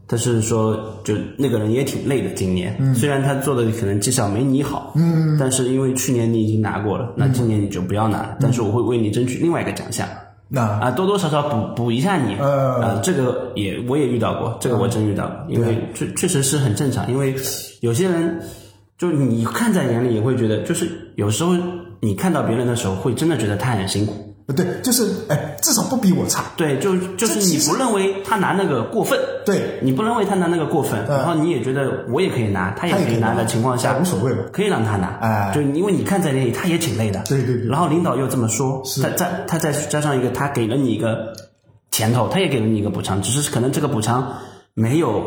[0.06, 2.94] 他是说，就那个人也挺累的，今年、嗯。
[2.94, 10.06] 虽然他做的可能绩效没你好，嗯，但是因为去年你已经拿过了，那今年你就不要拿了，但是我会为你争取另外一个奖项。
[10.48, 10.60] 那。
[10.62, 12.82] 啊，多多少少补补一下你，呃。
[12.82, 17.34] 啊，这个也我也遇到过，这个我真遇到过，因为确确实是很正常，因为
[17.80, 18.40] 有些人
[18.98, 20.86] 就你看在眼里也会觉得，就是
[21.16, 21.54] 有时候
[22.00, 24.12] 你看到别人的时候，会真的觉得他很辛苦。
[24.46, 26.44] 不对，就是哎，至少不比我差。
[26.54, 34.42] 对，就就是你不认为他拿那个过分，对你不认为他拿那个过分，然后你也觉得我也可以拿，他也可以拿的情况下，无所谓吧？
[34.52, 35.18] 可以让他拿。
[35.22, 37.22] 哎，就因为你看在那里，他也挺累的。
[37.26, 37.68] 对对对。
[37.68, 41.32] 然后领导又这么说，再再他再加上一个，他给了你一个
[41.90, 44.34] 甜头，他也给了你一个补偿，只是可能这个补偿
[44.74, 45.22] 没有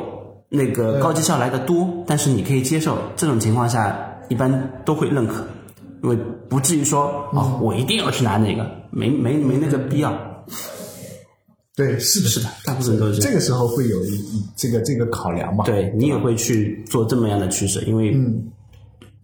[0.50, 3.00] 那个高绩效来的多，但是你可以接受。
[3.16, 3.98] 这种情况下，
[4.30, 5.48] 一般都会认可。
[6.04, 6.18] 因为
[6.50, 10.12] 不至于说啊，我一定要去拿那个，没没没那个必要。
[11.76, 15.64] 对，是的，是的，大部分都是这个时候会有一一这个这个考量嘛？
[15.66, 18.52] 对你也会去做这么样的取舍，因为嗯。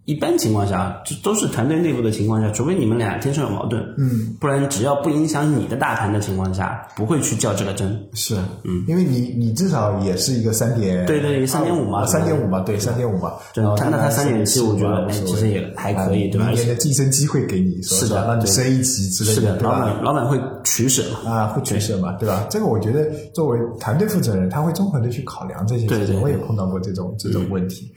[0.04, 8.06] 一般情况下，这都是团队内部的情况下，除非你们俩天生有矛盾，嗯，不然只要不影响你的大盘的情况下，不会去较这个真。
[8.12, 13.32] 是，嗯，因为你你至少也是一个三点，对对，三点五嘛，三点五嘛，对，三点五嘛。
[13.54, 16.48] 然后谈到他三点七，我觉得哎，其实也还可以，对吧？
[16.48, 19.78] 明年的晋升机会给你，是的，让你升一级之类的，对吧？
[19.78, 22.46] 老板老板会取舍嘛，啊，会取舍嘛，对吧？
[22.50, 26.20] 这个我觉得作为团队负责人，他会综合的去考量这些事情。
[26.20, 27.90] 我也碰到过这种这种问题，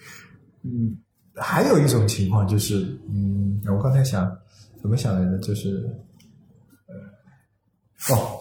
[0.64, 0.96] 嗯。
[1.40, 4.32] 还有一种情况就是，嗯，我刚才想
[4.82, 5.88] 怎么想来着，就是，
[6.88, 8.40] 呃，哦，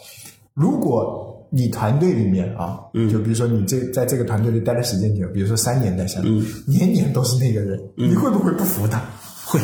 [0.55, 6.27] 如果你团队里面啊，嗯，就比如说你这在这个团队里待的时间久，比如说三年待下来，
[6.67, 8.99] 年年都是那个人，你会不会不服他？
[9.45, 9.61] 会，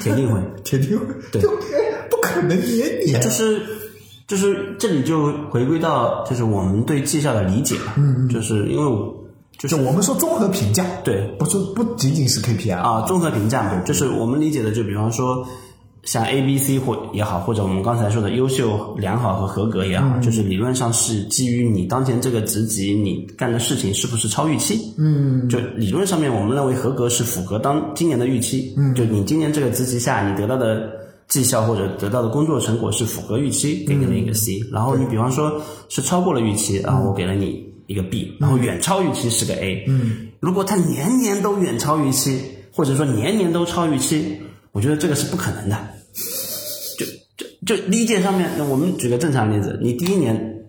[0.00, 1.42] 铁定会， 铁定会，对，
[2.08, 3.60] 不可能年年，就是
[4.26, 9.19] 就是这里就回归到就是我们对绩效的理解了，嗯，就是因为我。
[9.60, 15.46] 就是我们说综合评价，对，不是不仅仅是 KPI 啊，综合评价嘛，就是我们理解的，就比方说
[16.04, 24.80] 像 A、B、C 或也好，或者我们刚才说的优秀、良好和合格也好，就是理论上是基于你当前这个职级你干的事情是不是超预期。
[24.96, 28.72] 嗯，就理论上面，我们认为合格是符合当今年的预期。
[28.78, 30.90] 嗯，就你今年这个职级下你得到的
[31.28, 34.58] 绩效或者得到的工作成果是符合预期，给你了一个 C。
[34.72, 37.69] 然后你比方说是超过了预期，然后我给了你。
[37.90, 39.84] 一个 B，然后远超预期是个 A。
[39.88, 42.40] 嗯，如果它年年都远超预期，
[42.72, 44.38] 或者说年年都超预期，
[44.70, 45.76] 我觉得这个是不可能的。
[46.96, 47.04] 就
[47.36, 50.64] 就就理解上面，那我们举个正常例子，你第一年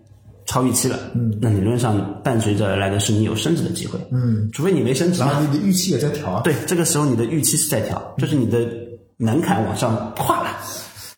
[0.46, 8.68] 超预期了，嗯，那理论上伴随着而来的是你有升值的机会，嗯，除非你没升值，然后你的预期也在调，对，这个时候你的预期是在调，就是你的
[9.16, 10.50] 门槛往上跨了。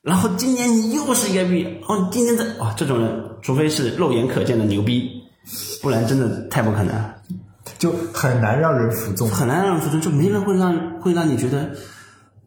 [0.03, 5.24] 然后今年你又是一个 B，哦，今年这哇，这种人除非是肉眼可见的牛逼。
[5.83, 6.95] 不然真的太不可能，
[7.79, 11.71] 就很难让人服众，很难让人服众，就没人会让会让你觉得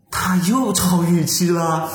[0.09, 1.89] 他又超预期了，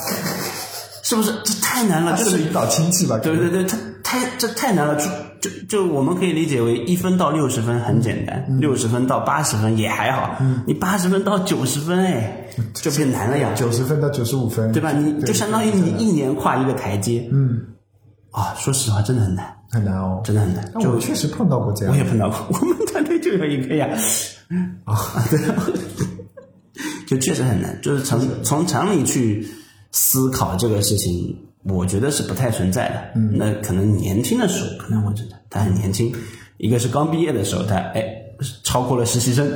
[1.03, 1.33] 是不是？
[1.45, 3.19] 这太难了，就是引导亲戚吧？
[3.19, 5.09] 对对对，他太这太难了，就
[5.41, 10.37] 就就我们可以理解为一分到六十分很简单，六十分到八十分也还好，
[10.67, 13.51] 你八十分到九十分，哎，就变难了呀。
[13.57, 14.93] 九十分到九十五分，对吧？
[14.93, 17.61] 你就相当于你一年跨一个台阶，嗯，
[18.31, 19.57] 啊，说实话，真的很难。
[19.73, 20.71] 很难哦，真的很难。
[20.79, 22.61] 就我确实碰到过这样，我也碰到过。
[22.61, 23.89] 我们团队就有一个呀，
[24.85, 25.41] 啊，对，
[27.09, 27.79] 就确实很难。
[27.83, 29.47] 就是从从常理去
[29.91, 33.03] 思考这个事情，我觉得是不太存在的。
[33.15, 36.15] 嗯，那可能年轻的时候可能会存在，他很年轻，
[36.59, 38.05] 一个是刚毕业的时候，他哎
[38.63, 39.51] 超过了实习生。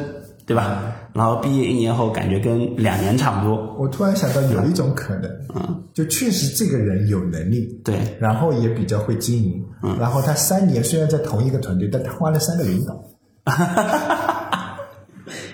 [0.46, 0.94] 对吧？
[1.12, 3.74] 然后毕业一年后，感觉跟两年差不多。
[3.78, 13.02] 我突然想到有一种可能，嗯，就确实这个人有能力，对，然后也比较会经营，嗯，然后他三年虽然在同一个团队，但他换了三个领导。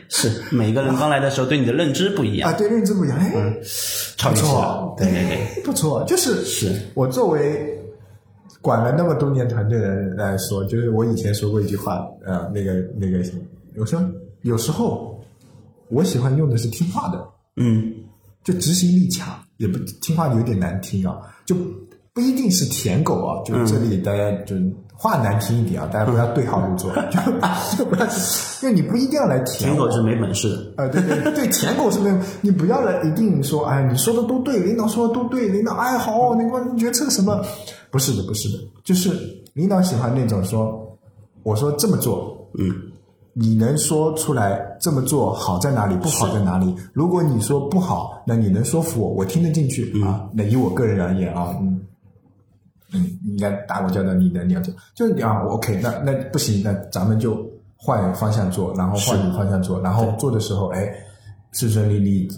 [0.09, 3.57] 是每个人刚来的时候对你的认知不一样啊，对认知不一样，哎，
[4.19, 7.81] 不错，对对对，不错，就是是我作为
[8.61, 13.25] 管了那么多年团队的人来说，就是我以前说过一句话，呃，那个那个，
[13.79, 13.99] 我说。
[14.43, 15.21] 有时候，
[15.89, 17.25] 我喜欢用的是听话的，
[17.57, 17.93] 嗯，
[18.45, 21.55] 就执行力强，也不听话有点难听啊，就
[22.13, 24.57] 不一定是舔狗啊，就这里大家就
[24.95, 26.91] 话难听一点啊，大家不要对号入座，
[27.77, 28.07] 就不要，
[28.63, 37.45] 因为你不一定要来舔狗是没本事的，啊，对对对，舔狗是没有，你不要来一定说，哎，你说的都对，领导说的都对，领导哎好，你你觉得这个什么？
[37.91, 39.11] 不是的，不是的，就是
[39.55, 40.99] 领导喜欢那种说，
[41.43, 42.92] 我说这么做，嗯。
[43.35, 46.75] 你能说出来这么做好在哪里，不好在哪里？
[46.93, 50.29] 如果你说不好，那你能说服我，我听得进去啊。
[50.35, 51.81] 那以我个人而言啊，嗯，
[52.93, 57.43] 嗯，应该打我交道，你能了解，就是啊，我 OK，那那不行，那咱们就
[57.77, 60.93] 换方向做，然后换方向做，然后做的时候，哎，
[61.53, 62.29] 顺顺利利，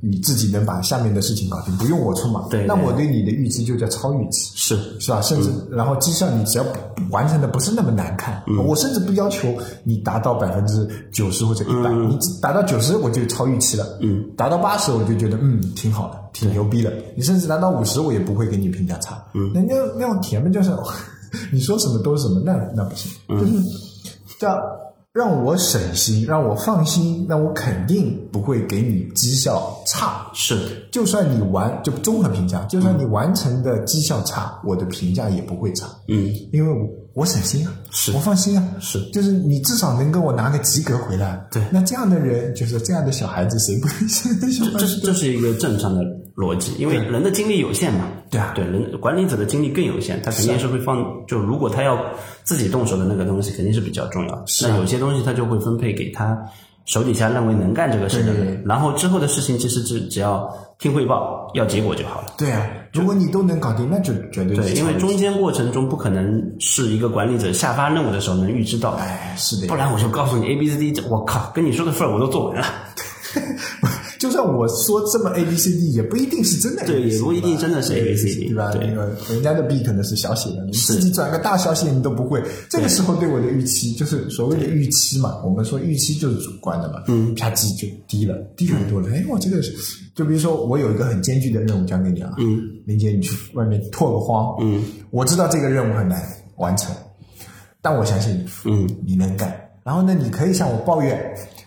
[0.00, 2.46] 你自己能把下面的事情搞定，不用我出马。
[2.48, 3.06] 对对那我对。
[3.06, 4.52] 你的预期就叫超预期。
[4.54, 4.76] 是。
[5.00, 5.20] 是吧？
[5.22, 9.48] 甚至、然后绩效你只要不完成的不是那么难看，我甚至不要求
[9.84, 16.92] 你达到百分之九十或者一百、你达到九十我就超预期了，嗯，达到八十我就觉得嗯挺好的，挺牛逼的。
[17.14, 20.70] 你甚至达到五十我也不会给你评价差，嗯，那那那种甜的就是
[21.52, 23.52] 你说什么都是什么，那那不行，就是
[24.38, 24.56] 叫
[25.16, 35.86] 让我省心，让我放心，那我肯定不会给你绩效差，是，就算你完就综合评价，就算你完成的绩效差，我的评价也不会差。
[36.08, 41.42] 嗯，因为我我省心啊，是我放心啊，是 就是你至少能给我拿个及格回来。
[41.50, 43.88] 对那这样的人就是这样的小孩子，谁不？
[44.78, 46.02] 这是这是一个正常的
[46.36, 48.08] 逻辑，因为人的精力有限嘛。
[48.28, 51.98] 对啊对人管理者的精力更有限，他肯定是会放，就如果他要
[52.42, 54.46] 自己动手的那个东西，肯定是比较重要。
[54.46, 56.36] 是啊那有些东西他就会分配给他
[56.84, 62.34] 手底下认为能干这个事的对人，然后之后的事情其实只只要听汇报，要结果就好了。
[62.36, 72.66] 对啊，如果你都能搞定，那就绝对对，因为中间过程中不可能是一个管理者下发任务的时候能预知到的，哎，是的，不然我就告诉你 A B C D，我靠，跟你说的份儿我都做完了。
[74.18, 78.70] 就算我说这么 A B C D，也不一定是真的 A B C 对也不一定真的是 ABCD 对吧？
[78.74, 82.42] 那个人家的 B 可能是小写的，你自己转个大小写你都不会。
[82.70, 89.08] 这个时候对我的预期，就是所谓的预期嘛，我们说预期就是主观的嘛，嗯，啪叽就低了，低很多了。
[89.10, 89.72] 哎，我这个是，
[90.14, 96.22] 就比如说我有一个很艰巨的任务交给你啊，嗯，林杰你去外面拓个荒，嗯，我知道这个任务很难
[96.56, 96.94] 完成，
[97.82, 99.54] 但我相信你，嗯，你能干。
[99.84, 101.16] 然后呢，你可以向我抱怨，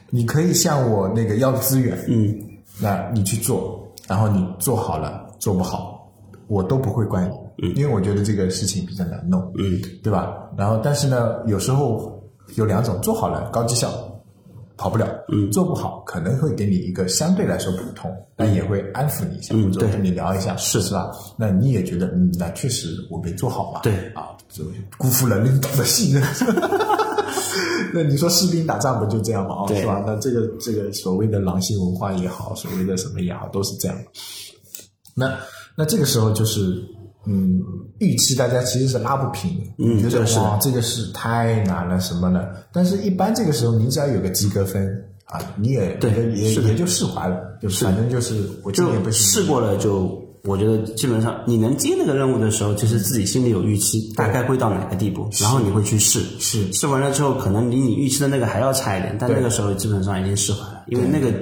[0.10, 2.36] 你可以向我那个要资源，嗯，
[2.80, 6.12] 那你去做，然后你做好了，做不好，
[6.48, 10.34] 我都不会怪你，嗯，因为我觉得这个事情比较难弄，嗯，对吧？
[10.58, 12.22] 然后，但是呢，有时候
[12.56, 13.92] 有两种，做好了高绩效，
[14.78, 19.92] 跑不了，嗯，做不好可能会给你一个相对来说普通，但也会安抚你一下，或者对。
[19.92, 20.82] 跟你聊一下，是。
[20.82, 21.12] 是吧？
[21.38, 23.94] 那你也觉得，嗯，那确实我没做好嘛，对。
[24.16, 24.64] 啊，就
[24.98, 26.24] 辜负了领导的信任。
[27.94, 29.56] 那你说士兵打仗不就这样吗？
[29.56, 30.04] 哦，是吧？
[30.06, 33.98] 那这个这个所谓的狼性文化也好，所谓的什么也好，都是这样。
[35.16, 35.38] 那
[35.76, 36.84] 那这个时候就是，
[37.26, 37.60] 嗯，
[38.00, 42.66] 预期大家其实是拉不平的，觉得哇，这个是太难了什么的。
[42.72, 44.88] 但是，一般这个时候你只要有个及格分
[45.26, 50.29] 啊，你也对也也就释怀了，就是反正就是我今就年不行试过了就。
[50.44, 56.22] 我觉得基本上你能接那个任务的时候，就是自己心里有预期，大概会到哪个地步，然后你会去试。
[56.40, 56.72] 是。
[56.72, 61.34] 试完了之后，可能离你预期的那个还要差一点，但那个时候基本上已经释怀了，因为那个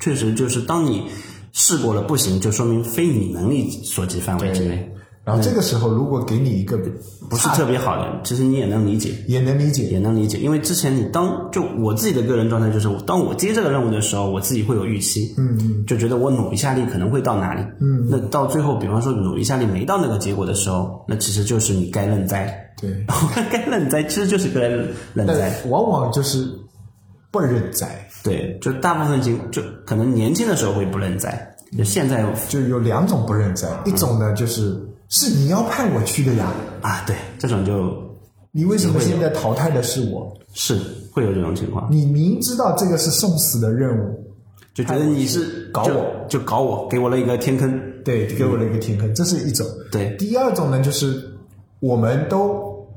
[0.00, 1.04] 确实就是当你
[1.52, 4.93] 试过了不行，就说明非你能力所及范围之内，
[5.24, 6.78] 然后这个时候如果给你一个
[7.30, 9.10] 不是特别好的，其实你也能理解。
[9.26, 22.90] 也能理解，也能理解，因为之前你当就我自己的个人状态就是，当我接这个任务的时候，我自己会有预期，嗯嗯，就觉得我努一下力可能会到哪里，嗯，那到最后，比方说努一下力没到那个结果的时候，那其实就是你该认栽，对。
[23.50, 26.46] 该认栽，其实就是该认认栽，往往就是
[27.30, 34.78] 不认栽，对，就大部分情就可能年轻的时候会不认栽，就现在就有两种不认栽，一种呢就是
[35.14, 37.94] 是你要派我去的呀，啊，对，这种就
[38.50, 40.36] 你为什么现在淘汰的是我？
[40.52, 40.76] 是
[41.12, 44.24] 会有这种情况，你明知道这个是送死的任务，
[44.74, 49.64] 就觉得你是搞我就搞我，给我了一个天坑，对，给我了一个天坑，这是一种。
[49.92, 50.16] 对。
[50.16, 51.32] 第二种呢，就是
[51.78, 52.88] 我们都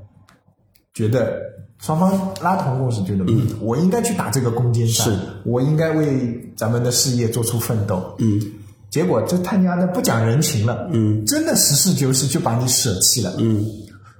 [0.93, 1.39] 觉得
[1.77, 5.19] 双方拉同共识，觉得嗯，我应该去打这个攻坚战，是。
[5.45, 8.41] 我应该为咱们的事业做出奋斗，嗯。
[8.89, 13.65] 结果这他娘的不讲人情了，嗯，真的实事求是就把你舍弃了，嗯，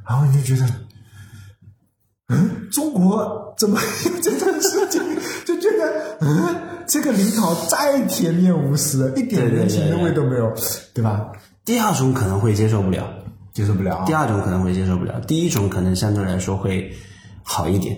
[0.08, 0.70] 然后你就觉得，
[2.30, 5.02] 嗯，中国怎么有这种事情？
[5.46, 6.56] 就觉得，嗯，
[6.88, 10.54] 这个领导再铁面无私，一点人情的味都没有，
[10.94, 11.32] 对吧？
[11.66, 13.08] 第二种可能会接受不了。
[13.54, 14.14] 接受不了啊第。
[14.14, 16.92] 二种可能会接受不了，第一种可能相对来说会
[17.42, 17.98] 好一点。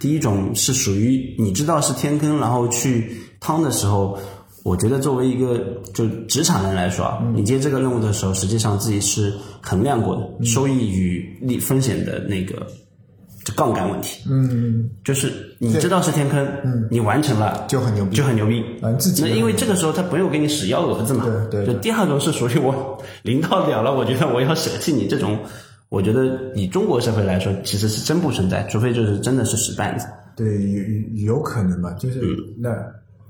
[0.00, 4.18] 第一种是属于你知道是天坑，然后去趟的时候，
[4.66, 5.64] 我觉得作为一个
[5.94, 12.66] 就职场人来说啊，你接这个任务的时候，实际上自己是衡量过的收益与利风险的那个
[13.44, 14.28] 就杠杆问题。
[14.28, 18.60] 嗯，就是你知道是天坑，嗯，你完成了就很牛逼就很牛逼。
[18.82, 21.24] 嗯自己那因为这个时候他不用给你使幺蛾子嘛。
[21.24, 25.38] 对对对就第二种是属于我领导了了，我觉得我要舍弃你这种，
[25.90, 30.08] 我觉得以中国社会来说，其实是真不存在，除非就是真的是使绊子。
[30.34, 30.44] 对，
[31.14, 32.70] 有有可能吧，就是、嗯那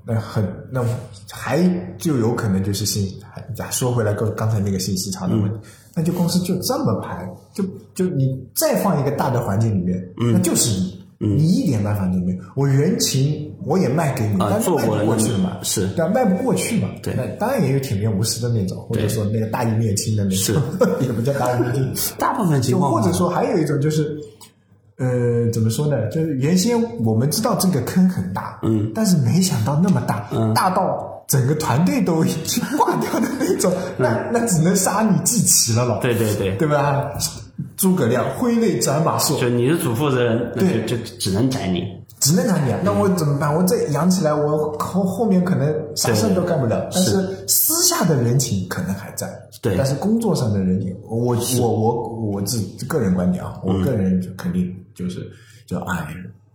[0.07, 0.41] 那很
[0.71, 0.81] 那
[1.29, 1.59] 还
[1.97, 7.61] 就有可能就是信，还呀说回来刚刚才那个信息差的问嗯题，那就公司就这么排，就
[7.93, 10.01] 就你再放一个大的环境里面，
[10.31, 10.69] 那就是
[11.17, 12.37] 你，你一点办法都没有。
[12.55, 16.87] 我人情我也卖给你，啊但是卖不过去了嘛，是对啊，卖不过去嘛。
[17.03, 20.55] 对那当然也有铁面无私的那种，或者说那个大义灭亲的那种，
[21.01, 21.93] 也不叫大义灭亲。
[22.17, 24.17] 大部分情就况或者说还有一种就是，
[24.97, 26.07] 呃，怎么说呢？
[26.09, 37.11] 就是原先我们知道这个坑很大，嗯，但是没想到那么大，嗯，大到整个团队都已经挂掉的那种，那那只能杀你祭旗了了，对对对，对吧？
[37.75, 41.83] 诸葛亮挥泪斩马谡，就你是主负责人，对就就只能斩你。
[42.19, 42.79] 只能拿你啊！
[42.83, 43.53] 那我怎么办？
[43.53, 46.89] 我再养起来，我后后面可能啥事都干不了。
[46.91, 49.29] 但是私下的人情可能还在，
[49.61, 55.31] 对但是工作上的人情，我我我我自个人观点啊，我个人就肯定就是
[55.67, 56.07] 就哎，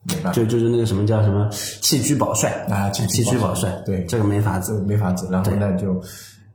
[0.02, 4.80] 没办法，就就是那个什么叫什么弃车保帅啊弃弃车保帅对这个没法子。
[4.80, 5.28] 没法子。
[5.30, 6.02] 然后呢，就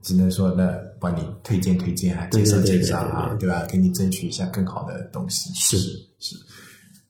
[0.02, 3.66] 只能说那帮你推荐推荐啊，介绍介绍啊，对吧？
[3.70, 5.50] 给你争取一下更好的东西。
[5.54, 5.78] 是
[6.20, 6.36] 是。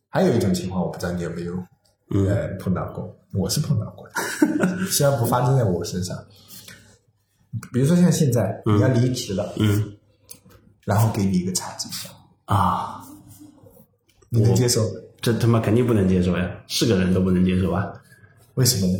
[0.10, 1.68] 还有一种情况，我不知道你有没有嗯
[2.10, 6.18] 呃碰到过，我是碰到过的， 虽然不发生在我身上。
[7.74, 9.94] 比如说像现在你要离职了，嗯
[10.84, 12.10] 然后给你一个差绩效，
[12.46, 13.02] 啊，
[14.30, 14.82] 你能接受？
[15.20, 17.92] 这他妈肯定不能接受呀，是个人都不能接受啊。
[18.54, 19.00] 为什么呢？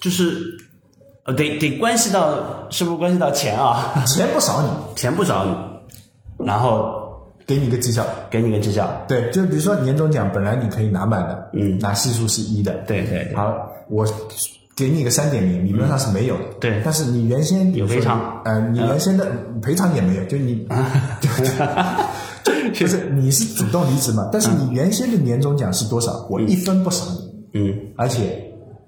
[0.00, 0.58] 就是
[1.24, 4.04] 呃，得得关系到是不是关系到钱啊？
[4.06, 6.99] 钱不少你， 钱不少你，然后
[7.50, 8.06] 给你个绩效。
[8.30, 8.88] 给你个绩效。
[9.08, 11.76] 对，就比如说年终奖，本来你可以拿满的，嗯。
[11.80, 13.34] 拿系数是一的，对对对。
[13.34, 13.52] 好，
[13.88, 14.06] 我
[14.76, 16.36] 给你个三点零，理论上是没有。
[16.36, 16.80] 的，对。
[16.84, 18.40] 但是你原先有赔偿。
[18.44, 19.26] 呃，你原先的
[19.60, 20.64] 赔偿也没有，就你，
[21.20, 27.04] 就就是你是主动离职嘛，但是你原先的年终奖是多少，我一分不少
[27.52, 27.74] 你，嗯。
[27.96, 28.40] 而且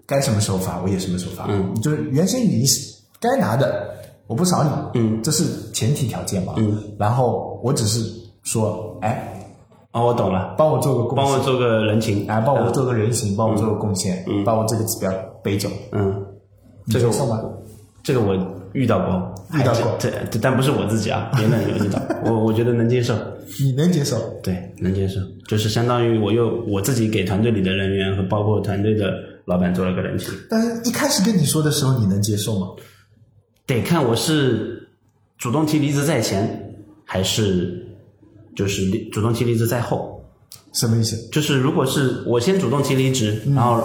[0.07, 2.81] 该什么时候发我也什么时候发，嗯，就是原先你是
[3.19, 3.89] 该拿的
[4.29, 8.01] 我不少你，嗯，这是前提条件嘛，嗯，然后我只是
[8.43, 9.41] 说，哎，
[9.93, 12.27] 哦，我懂了，帮我做个贡献，帮我做个人情。
[12.29, 14.45] 哎，帮我做个人情，帮我做个贡献，嗯。
[14.45, 15.13] 把我这个指标
[15.43, 16.25] 背走，嗯，
[16.87, 17.41] 你接受吗？
[18.03, 18.35] 这个我
[18.73, 19.97] 遇到过，遇到过。
[19.99, 23.15] 这这但不是我自己啊， 别人有遇到，我我觉得能接受，
[23.61, 24.19] 你能接受？
[24.43, 29.13] 对，能接受，就是相当于我又我自己给团队里的人员和包括团队的
[29.45, 32.67] 老板做了个人情，但是一开始跟你说的时候，你能接受吗？
[33.67, 34.89] 得看我是
[35.39, 36.75] 主动提离职在前，
[37.05, 37.87] 还是
[38.57, 40.19] 就是离主动提离职在后。
[40.73, 41.17] 什么意思？
[41.31, 43.83] 就是如果是我先主动提离职，然后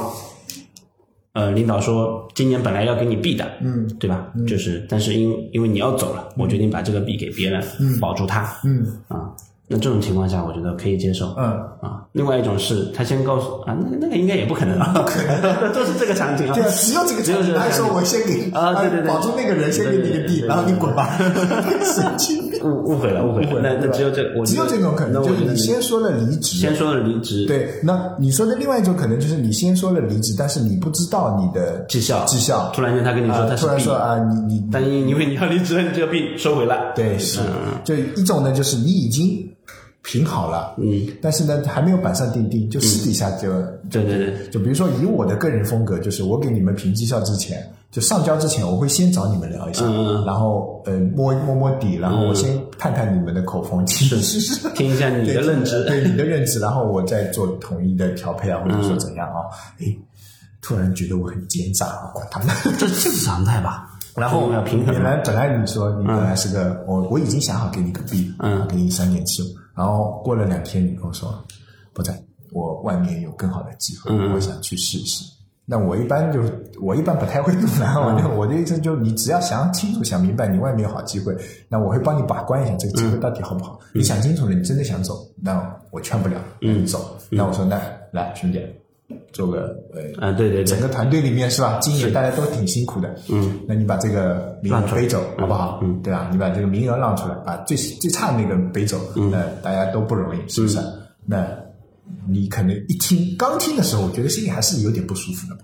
[1.33, 4.27] 呃领导说今年本来要给你 B 的，嗯，对吧？
[4.47, 7.61] 就是但是因因为你要走了，我决定把这个 B 给别人，
[7.99, 9.27] 保住他，嗯啊，
[9.67, 11.45] 那这种情况下我觉得可以接受，嗯，
[11.81, 15.41] 啊，另外一种是他先告诉啊，那个那个应该也不可能啊，不可能，
[15.75, 21.17] 都是这个场景啊，对啊，只有这个只有场景，他说我先给啊对对对保住那个人，先给你个地，对对对然后你滚吧，
[21.83, 22.46] 神经病。
[22.67, 37.79] 误误会了，误会了，那那只有这，我只有这种可能，就是你先说了离职，先说了离职，对，那你说的另外一种可能就是你先说了离职，但是你不知道你的绩效绩效，突然间他跟你说他突然说啊，你你但因因为你要离职了，你这个病收回来，对是，嗯。
[37.83, 39.49] 就一种呢，就是你已经
[40.09, 43.51] 评好了，嗯，但是呢还没有板上钉钉，就私底下就
[43.91, 54.69] 对对对，就比如说以我的个人风格，就是我给你们评绩效之前，就上交之前，我会先找你们聊一下，嗯然后呃摸摸摸底，然后我先探探你们的口风，其实是。
[54.69, 59.43] 听一下你的认知，对你的认知，然后我再做统一的调配啊，或者说怎样啊？
[59.79, 59.99] 诶，
[60.61, 62.47] 突然觉得我很奸诈啊，管他们。
[62.79, 63.89] 这这是常态吧？
[64.15, 68.65] 然后我们要平衡原，来本来你说你本来是个、我我已经想好给你个 B，嗯。
[68.67, 69.45] 给你三点七五，
[69.77, 71.31] 然后过了两天你跟我说
[71.93, 72.19] 不在，
[72.51, 75.23] 我外面有更好的机会，嗯我想去试一试。
[75.69, 76.41] 那我一般就
[76.81, 81.35] 我一般不太会这么， 我嗯就我的意思就是你只要想清楚、想明白你外面有好机会，
[81.67, 83.77] 那我会帮你把关一下这个机嗯会到底好不好。
[83.93, 87.17] 你想清楚了，你真的想走，那我劝不了，那你走。
[87.29, 87.79] 那我说那
[88.13, 88.59] 来兄弟，
[89.31, 91.79] 做个呃嗯，对对对，整个团队里面是吧？
[91.81, 95.79] 今年大家都挺辛苦的，嗯，那你把这个名额让出来背走好不好？
[95.81, 96.29] 嗯，对吧？
[96.31, 98.99] 你把这个名额让出来，把最最差的那个背走，
[99.31, 100.77] 那大家都不容易，是不是？
[101.25, 101.47] 那
[102.27, 105.57] 你可能一听刚听的时候，我觉得心里还是有点不舒服的。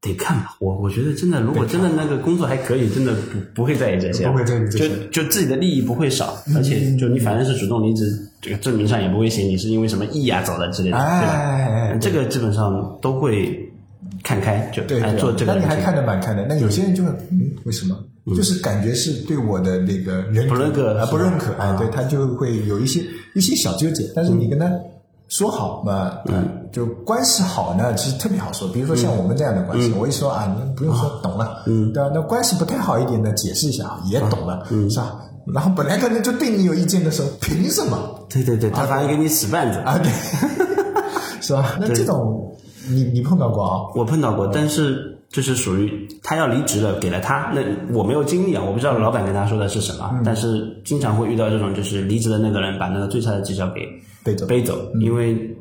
[0.00, 0.56] 得看吧。
[0.60, 8.04] 我我觉得真的，如果真的那个工作还可以，真的不不会在意这些，不会在意这些就就自己的利益不会少，而且就你反正是主动离职，
[8.40, 11.20] 这个证明上也不会写你是因为什么意啊走了之类的，对吧？
[11.22, 13.58] 哎，这个基本上都会
[14.22, 14.82] 看开，就
[15.18, 16.44] 做这个那你还看得蛮开的。
[16.48, 17.96] 那有些人就嗯，为什么？
[18.36, 23.00] 就是感觉是对我的那个人格不认可啊，不认可，哎，对他就会有一些
[23.34, 24.04] 一些小纠结。
[24.16, 24.68] 但是你跟他
[25.28, 28.66] 说好嘛，嗯，就关系好呢，其实特别好说。
[28.68, 32.10] 比如说像我们这样的关系，我一说啊，你不用说，懂了，嗯，对吧？
[32.12, 35.20] 那关系不太好一点的，解释一下，也懂了，是吧？
[35.54, 39.78] 然后本来可能就对你有意见的时候，凭什么对对对，他反而给你使绊子。
[39.78, 39.98] 啊？
[39.98, 40.10] 对，
[41.40, 41.76] 是吧？
[41.80, 42.56] 那这种
[42.88, 43.80] 你你碰到过啊？
[43.94, 47.62] 我碰到过，但是就是属于他要离职了，给了他，那
[47.94, 53.82] 我没有经历啊，我不知道老板跟他说的是什么，但是经常会遇到这种，就是离职的那个人把那个最差的绩效给
[54.24, 55.55] 背走背走，因为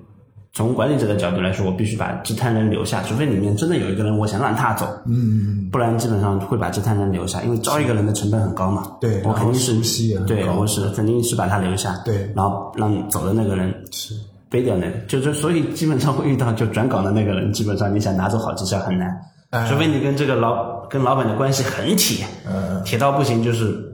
[0.56, 14.14] 从管理者的角度来说，我必须把这摊人留下，除非里面真的有一个人我想让他走，嗯，不然基本上会把这摊人留下，因为招一个人的成本很高嘛，对我肯定是对，我是肯定是把他留下，对然后让走的那个人是
[14.50, 19.14] 背掉那个，就是所以基本上会遇到就转岗的那个人，基本上你想拿走好绩效很难，
[19.50, 19.68] 哎。
[19.70, 22.82] 除非你跟这个老跟老板的关系很铁，嗯。
[22.86, 23.85] 铁到不行，就是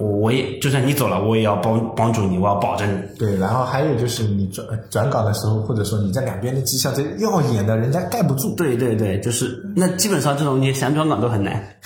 [0.00, 3.18] 我我也就算你走了，我也要帮帮助你，我要保证你。
[3.18, 11.62] 对，然后还有就是你转转岗的时候，或者说你在两边的绩效这耀眼的，人家盖不住，对对对，就是那基本上这种你想转岗都很难。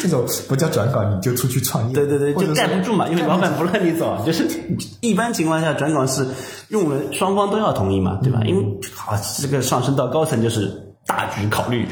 [0.00, 1.94] 这种不叫转岗，你就出去创业。
[1.94, 4.46] 对对对，就盖不住嘛，因为老板不让你走，就是
[5.00, 6.24] 一般情况下转岗是
[6.68, 8.40] 用人双方都要同意嘛，对吧？
[8.46, 8.64] 因为
[8.94, 11.88] 好这个上升到高层就是大局考虑，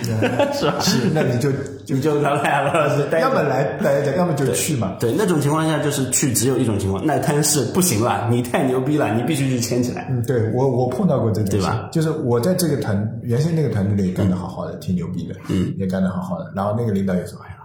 [0.53, 0.79] 是吧？
[0.81, 1.51] 是，那你就
[1.87, 4.95] 你 就老板老老实待着要么来待着，要么就去嘛。
[5.01, 10.07] 对，那种情况下就是去只有一种情况，那摊是不行了，你太牛逼了，你必须去牵起来。
[10.11, 11.89] 嗯，对我我碰到过这种事对吧？
[11.91, 16.53] 就是我在这个团原先那个团队里干得好好的，挺牛逼的，嗯，也干得好好的。
[16.55, 17.57] 然后那个领导也说：“哎呀，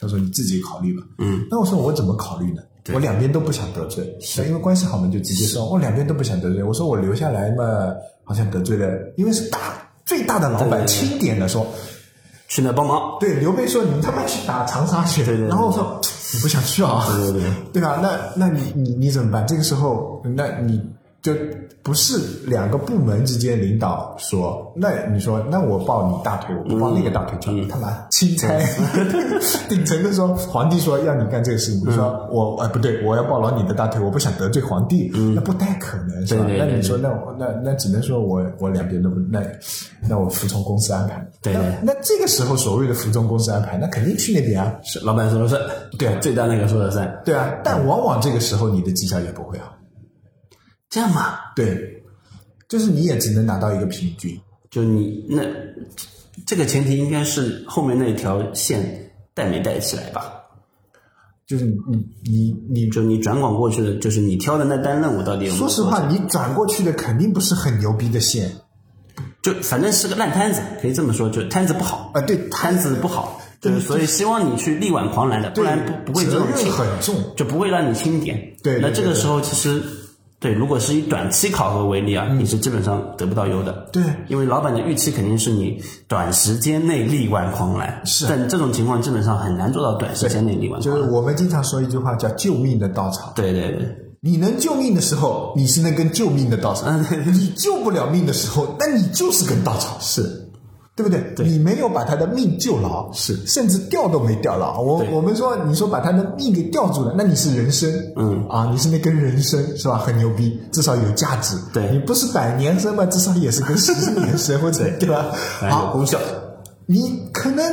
[0.00, 2.60] 他说你自己考虑吧。”嗯，那我说我怎么考虑呢？
[2.92, 6.60] 我两边都不想得罪，是因为关系好嘛，就直接说，我两边都不想得罪。
[6.64, 7.64] 我说我留下来嘛，
[8.24, 9.58] 好像得罪了，因为是大
[10.04, 11.66] 最大的老板钦点的说，
[12.48, 13.16] 去那帮忙。
[13.20, 16.00] 对刘备说你他妈去打长沙去，对对对然后我说
[16.34, 17.98] 你不想去啊，对对对对吧？
[18.02, 19.46] 那那你你你怎么办？
[19.46, 20.80] 这个时候，那你
[21.22, 21.32] 就
[21.84, 28.48] 不是两个部门之间领导说，那你说那我抱你大腿，我不抱那个大腿，叫他妈钦差。
[29.70, 36.44] 顶层的说，皇帝说要你干这个事，你说我哎不对，我要抱牢你的大腿，我不想得罪皇帝，那不太可能是吧？
[36.48, 39.40] 那你说那我那那只能说我我两边都不那
[40.08, 41.24] 那我服从公司安排。
[41.40, 44.74] 对对那那这个时候所谓的服从公司安排，那肯定去那边啊。
[44.82, 45.60] 是老板说了算，
[45.96, 49.72] 对最大那个说了算，对啊，但往往这个时候你的绩效也不会好。
[50.92, 52.04] 这样嘛，对，
[52.68, 54.38] 就是你也只能拿到一个平均。
[54.70, 55.42] 就你那
[56.46, 60.30] 这个前提应该是后面那条线带没带起来吧？
[61.46, 65.66] 就是你你你，就你转广过去的，就是你挑的那单任务到底有没有？
[65.66, 68.52] 说实话，，你转过去的肯定不是很牛逼的线
[69.40, 72.20] 就反正是个烂摊子，可以这么说，就摊子不好啊。
[72.20, 77.14] 对，摊子不好，就是所以希望你去力挽狂澜的，不然不不会这种轻很重。
[77.34, 78.54] 就不会让你轻点。
[78.62, 79.82] 对对那这个时候其实，
[80.42, 83.88] 对，如果是以短期考核为例啊，你是基本上得不到优的。
[83.92, 84.02] 对。
[84.26, 88.26] 因为老板的预期肯定是你短时间内力挽狂澜，是。
[88.28, 90.80] 但这种情况基本上很难做到短时间内力挽。
[90.80, 93.32] 就是我们经常说一句话叫“救命的稻草。
[93.36, 96.90] 对对对，”，你能救命的时候，你是那根救命的稻草；
[97.24, 100.50] 你救不了命的时候，那你就是根稻草，是
[100.94, 101.46] 对不对？
[101.46, 104.80] 你没有把他的命救牢，是甚至吊都没吊牢。
[104.80, 109.96] 我我们说，你说把他的命给吊住了，那你是人参，嗯啊，你是那根人参是吧？
[109.96, 111.56] 很牛逼，至少有价值。
[111.72, 115.32] 对你不是百年参嘛，至少也是根十年参或者 对吧？
[115.70, 116.18] 好，功效。
[116.84, 117.64] 你可能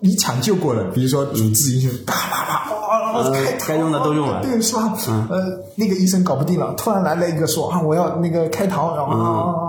[0.00, 4.94] 你抢救过了，比如说主治医生啪啪啪，哇，呃开该用的都用了对，是吧？
[5.30, 5.40] 呃，
[5.76, 9.12] 那个医生搞不定了，突然来了一个说啊，我要那个开膛，然后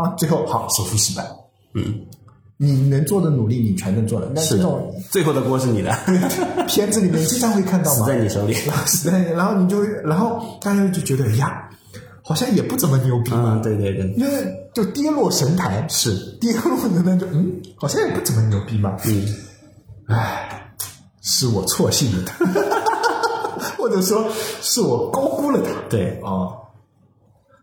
[0.04, 1.26] 啊，最后好手术失败。
[1.76, 2.02] 嗯，
[2.62, 4.30] 你能做的努力，你全能做了。
[4.36, 5.96] 但是这种的，最后的锅是你的，
[6.68, 8.54] 片子里面经常会看到死嘛，在你手里。
[8.86, 11.70] 死在你，然后你就，然后大家就觉得呀，
[12.22, 13.54] 好像也不怎么牛逼嘛。
[13.56, 18.98] 嗯，对对对，因为就跌落神坛，是跌落的那就嗯，好像也不怎么牛逼嘛。
[19.06, 19.26] 嗯，
[20.10, 20.74] 唉，
[21.22, 22.46] 是我错信了他，
[23.80, 24.30] 或者说
[24.62, 25.70] 是我高估了他。
[25.90, 26.58] 对哦，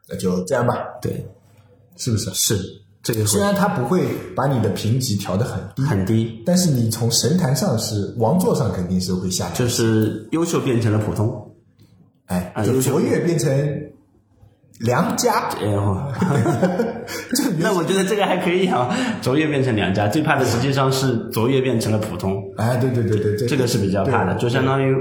[0.09, 1.23] 那就这样吧，对，
[1.99, 2.31] 是不是？
[2.33, 4.05] 是这个虽然他不会
[4.35, 11.55] 把你的评级调得很低，很低，但是你从神坛上是王座上肯定是会下来，就是优秀变成了普通。
[12.27, 13.49] 哎，就卓越变成
[14.81, 15.97] 良家，哎呦，
[17.61, 18.93] 那我觉得这个还可以啊，
[19.23, 24.93] 卓越变成良家，最怕的实际上是卓越变成了普通，哎，对对对对对，这个是比较怕的，就相当于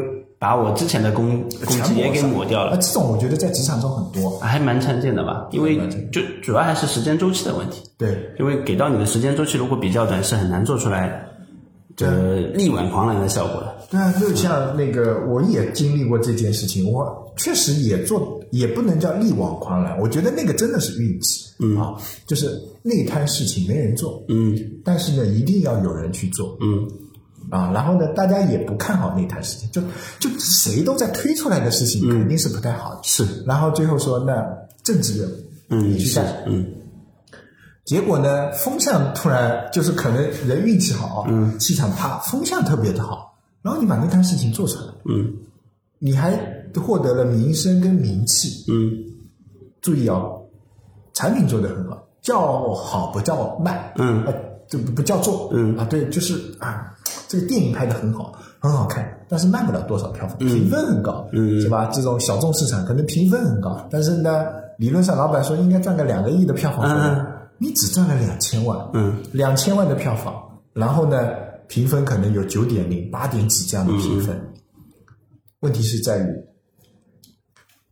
[0.46, 5.48] 把我之前的功功绩也给抹掉啊，了，这种我觉得在职场中很多，还蛮常见的吧？
[5.52, 5.76] 因为
[6.12, 11.28] 就主要还是时间周期的问题，对，因为给到你的时间周期如果比较短，是很难做出来
[11.96, 13.76] 这个力挽狂澜的效果的。
[13.90, 21.96] 对啊，就像那个我也经历过这件事情，我确实也做，也不能叫力挽狂澜，我觉得那个真的是运气，嗯啊，
[22.28, 26.88] 就是那摊事情没人做，嗯但是呢，一定要有人去做，嗯，
[27.50, 29.82] 啊，然后呢，大家也不看好那摊事情，就
[30.20, 33.00] 就谁都在推出来的事情肯定是不太好的。
[33.04, 34.46] 是，然后最后说那
[34.84, 35.34] 政治任务
[35.70, 36.66] 嗯是你去干，嗯。
[37.86, 40.18] 结果呢，风向突然就是可能
[40.48, 45.34] 人运气好，嗯，气场啪，风向特别的好，然后你把那摊事情做出来，嗯。
[46.00, 46.38] 你还
[46.76, 48.66] 获得了名声跟名气。
[48.72, 48.92] 嗯。
[49.82, 50.42] 注意哦，
[51.14, 54.24] 产品做得很好，叫好不叫卖，嗯。
[54.26, 54.34] 呃，
[54.68, 55.78] 就不不叫做，嗯。
[55.78, 56.92] 啊，对，就是啊，
[57.36, 61.86] 这个电影拍得很好，很好看，但是卖不了多少票房，评分很高，嗯是吧？
[61.94, 64.46] 这种小众市场可能评分很高，但是呢，
[64.78, 67.26] 理论上老板说应该赚个两个亿的票房，嗯
[67.58, 70.34] 你只赚了两千万，嗯，两千万的票房，
[70.74, 71.30] 然后呢，
[71.68, 74.40] 评分可能有九点零、八点几这样的评分，
[75.62, 76.28] 问题是在于，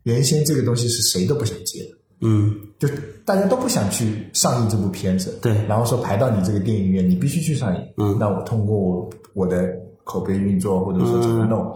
[0.03, 1.97] 原先这个东西是谁都不想接的。
[2.25, 2.87] 嗯就
[3.25, 7.81] 大家都不想去上映这部片子，对然后说排到你这个电影院，你必须去上映。
[7.97, 9.73] 嗯那我通过我我的
[10.03, 11.73] 口碑运作，或者说怎么弄，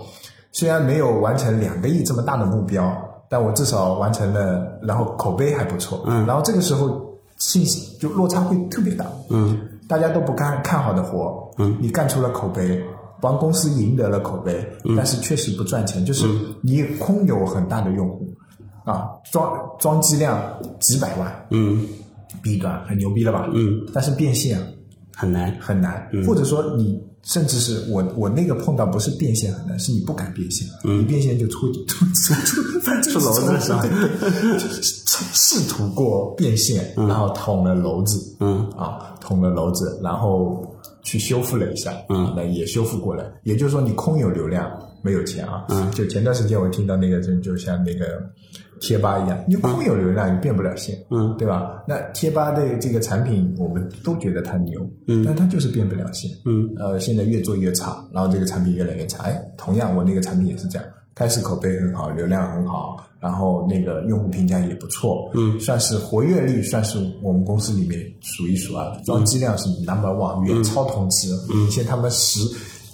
[0.51, 2.91] 虽然没有完成两个亿这么大的目标，
[3.30, 6.03] 但我至少完成了，然后口碑还不错。
[6.08, 6.26] 嗯。
[6.26, 9.05] 然后这个时候信息就落差会特别大。
[9.30, 9.60] 嗯。
[9.88, 12.84] 大家都不干看好的活，嗯，你干出了口碑，
[13.22, 14.95] 帮公司赢得了口碑，嗯。
[14.97, 16.28] 但是确实不赚钱，就是
[16.62, 18.28] 你空有很大的用户，
[18.84, 20.41] 啊，装装机量
[20.80, 21.88] 几百万嗯
[22.43, 23.47] ，B 端很牛逼了吧？
[23.53, 24.60] 嗯，但是变现
[25.18, 34.84] 很难，很难，或者说你甚至是我我那个碰到不是变现很难，是你不敢变现，你变现就出出出出，反正出篓子是吧对对对就是
[35.34, 40.63] 试图过变现，然后捅了篓子，嗯啊，捅了篓子，然后
[41.01, 43.26] 去修复了一下，嗯那也修复过来。
[43.43, 45.65] 也就是说，你空有流量，没有钱啊。
[45.70, 48.22] 嗯就前段时间我听到那个就，就像那个
[48.80, 51.84] 贴吧一样，你空有流量，你变不了现，嗯，对吧？
[51.88, 59.23] 那贴吧的这个产品，我们都觉得它牛，嗯，但它就是变不了现，嗯，呃，现在越做越差，然后这个产品越来越差。
[59.23, 71.30] 哎，同样我那个产品也是这样，开始口碑很好，流量很好，然后那个用户评价也不错，嗯，算是活跃率算是我们公司里面数一数二的，装机量是 number one，远超同期，
[71.71, 72.39] 现在他们十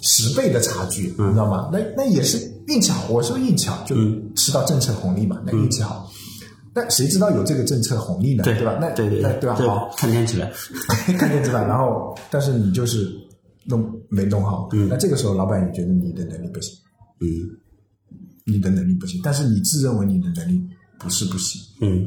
[0.02, 1.68] 十倍的差距，你知道吗？
[1.72, 2.38] 那那也是
[2.68, 3.94] 运气好，我说运气好，就
[4.34, 6.10] 吃到政策红利嘛，那运气好。
[6.72, 8.42] 但谁知道有这个政策红利呢？
[8.42, 8.76] 对对吧？
[8.80, 9.54] 那对对那对吧？
[9.54, 10.50] 好，看天吃饭，
[11.18, 13.08] 看天吃饭，然后但是你就是
[13.66, 16.76] 弄没弄好，那这个时候老板也觉得你的能力不行，
[17.20, 17.28] 嗯
[18.46, 20.62] 你的能力不行，但是你自认为你的能力
[20.98, 22.06] 不是不行，嗯，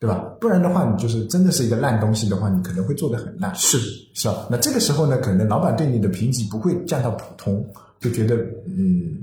[0.00, 0.16] 对吧？
[0.40, 3.78] 不然的话，你就是真的是一个烂东西的话，你可能会做得很烂，是，
[4.12, 4.46] 是吧？
[4.50, 7.64] 那这个时候呢，可能老板对你的评级不会降到普通，
[8.00, 8.34] 就觉得
[8.66, 9.16] 嗯，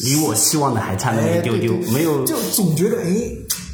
[0.00, 3.12] 离我希望的还差那么哎，一丢丢对对，没有就总觉得哎。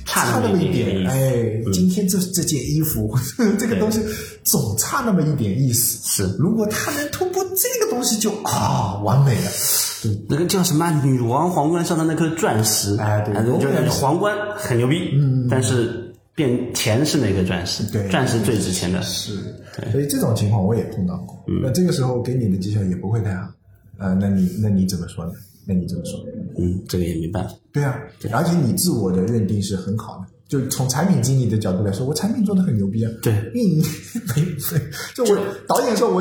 [0.05, 3.17] 差差那么一点点，意思哎，今天这这件衣服，
[3.59, 3.99] 这个东西
[4.43, 6.27] 总差那么一点意思。
[6.27, 6.37] 是。
[6.39, 9.51] 如果他能突破这个东西就，啊完美了。
[10.03, 19.37] 对，那个叫什么女王皇冠上的那颗钻石，哎对啊就是皇冠很牛逼，嗯，但是变钱是那颗钻石，对钻石最值钱的，是，
[19.93, 21.43] 所以这种情况我也碰到过。
[21.63, 23.49] 那这个时候给你的绩效也不会太好，
[23.99, 25.33] 呃，那你那你怎么说呢？
[25.67, 26.19] 那你这么说？
[26.59, 27.99] 嗯，这个也没办法，对啊，
[28.33, 30.27] 而且你自我的认定是很好的。
[30.49, 33.11] 就从产品经理的角度来说，我产品做的很牛逼啊。
[33.23, 33.83] 对运营
[34.37, 34.53] 没没，
[35.15, 36.21] 就我导演说我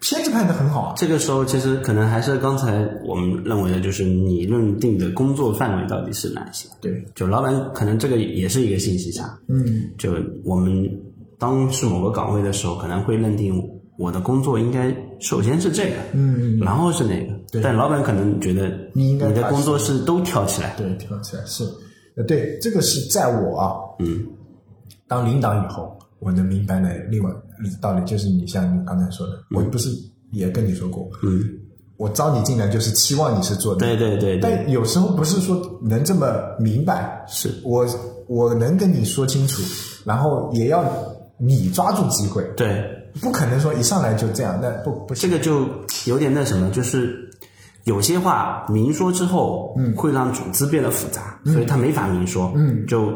[0.00, 0.94] 片子拍的很好啊。
[0.98, 6.68] 这个时候其实可能还是刚才我们认为的，就是你认定的工作范围到底是哪些？
[6.82, 10.12] 对，就老板可能这个也是一个信息差，嗯，就
[10.44, 10.86] 我们
[11.38, 13.58] 当是某个岗位的时候，可能会认定
[13.96, 14.94] 我的工作应该
[15.24, 21.64] 首先是这个，嗯，然后是那个，但老板可能觉得你应该把你的工作室都挑起来，对，挑起来是，
[22.16, 24.26] 呃，对，这个是在我啊，嗯。
[25.06, 27.30] 当领导以后，我能明白的另外
[27.80, 29.90] 道理就是，你像你刚才说的，我不是
[30.32, 31.42] 也跟你说过，嗯，
[31.98, 36.26] 我招你进来就是期望你是做的，对对对对，但有时候不是说能这么
[36.58, 37.50] 明白，是。
[37.62, 37.86] 我
[38.26, 39.62] 我能跟你说清楚，
[40.04, 40.82] 然后也要
[41.38, 42.82] 你抓住机会，对，
[43.20, 45.30] 不可能说一上来就这样，那不不行。
[45.30, 45.68] 这个就
[46.06, 47.30] 有点那什么，就是
[47.84, 53.12] 有些话明说之后，嗯，会让组织变得复杂，所以他没法明说，嗯，就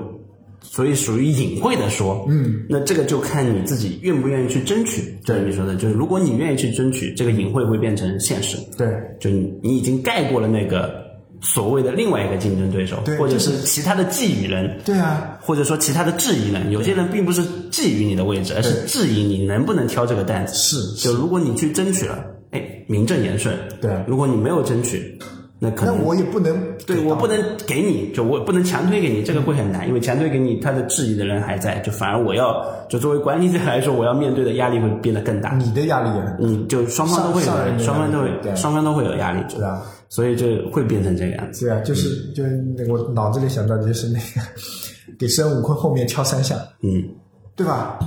[0.61, 5.17] 所以属于隐晦的说，嗯，那这个就看你自己愿不愿意去争取。
[5.25, 8.89] 对你说的，就是如果你愿意去争取，这个隐晦会变成现实，对。
[9.19, 11.08] 就你你已经盖过了那个
[11.41, 20.55] 所谓的另外一个竞争对手，对或者是是其他的觊觎人，对啊，或者说其他的质疑人，有些人并不是觊觎你的位置，而是质疑你能不能挑这个担子。
[20.55, 22.19] 是就如果你去争取了，
[22.51, 23.57] 哎，名正言顺。
[23.81, 23.91] 对。
[24.07, 25.19] 如果你没有争取，
[25.61, 27.37] 那可能那我也不能对我不能
[27.67, 35.55] 给你，就我不能强推给你，这个会很难，因为强推给你，他的质疑的人还在，就反而我要就作为管理者来说，我要面对的压力会变得更大。
[35.57, 41.67] 你的压力也很大，嗯，就双方都会有，双方都会，双方都会有压力，对啊，所以就会变成这个样子。
[41.67, 44.41] 对啊，就是就是我脑子里想到的就是那个
[45.19, 47.03] 给孙悟空后面敲三下，嗯，
[47.55, 47.99] 对吧？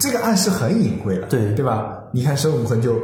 [0.00, 2.02] 这个暗示很隐晦了，对对吧？
[2.12, 2.96] 你看孙悟空就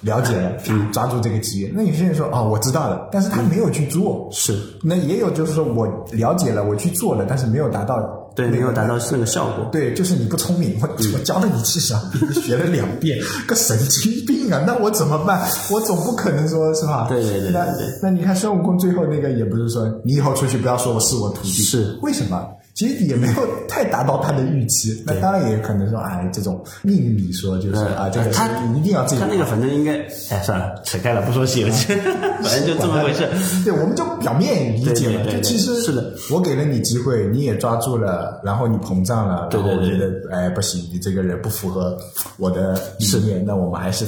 [0.00, 1.72] 了解了，嗯抓住这个机遇。
[1.74, 4.28] 那有些人说哦，我知道了，但是他没有去做。
[4.32, 7.96] 是那也有就是说我了解了，我去做了，但是没有达到
[8.34, 9.68] 对，没有达到那个效果。
[9.70, 14.62] 对，就是你不聪明，我我教了你七十二遍学了两遍， 个神经病啊！
[14.66, 15.46] 那我怎么办？
[15.70, 17.06] 我总不可能说是吧？
[17.08, 22.46] 对对对对那对那你看孙悟空最后那个也不是说你以后出去不要说我是我徒弟，是为什么？
[22.74, 25.02] 其实也没有太达到他的预期。
[25.06, 29.20] 那当然也可能说，哎，这种命理说就是啊，这个他一定要自己。
[29.20, 29.98] 他那个反正应该，
[30.30, 31.94] 哎，算了，扯开了，不说西游记，
[32.42, 33.28] 反正就这么回事。
[33.64, 35.22] 对，我们就表面理解嘛。
[35.22, 41.96] 对对对对就其实是的，我给了你机会，你也抓住了，然后你膨胀了，对对对然后我觉得哎不行，你这个人不符合
[42.38, 44.06] 我的理念，那我们还是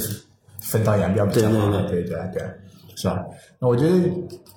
[0.59, 1.51] 分道扬镳比较好。
[1.51, 2.43] 对对对对对，
[2.95, 3.23] 是吧？
[3.59, 3.95] 那我觉得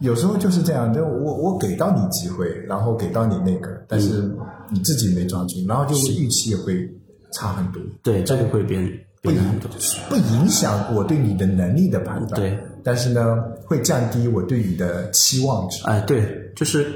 [0.00, 4.38] 有时候就是这样，就我我给到你机会，然后给到你那个，但是嗯
[4.70, 6.88] 你自己没抓住，然后就预期也会
[7.32, 7.82] 差很多。
[8.02, 8.82] 对，这个会变
[9.22, 9.70] 不影变很多。
[10.08, 16.86] 不影响我对你的能力的判断，对，但是呢，会降低我对你的期望值，哎，对，就是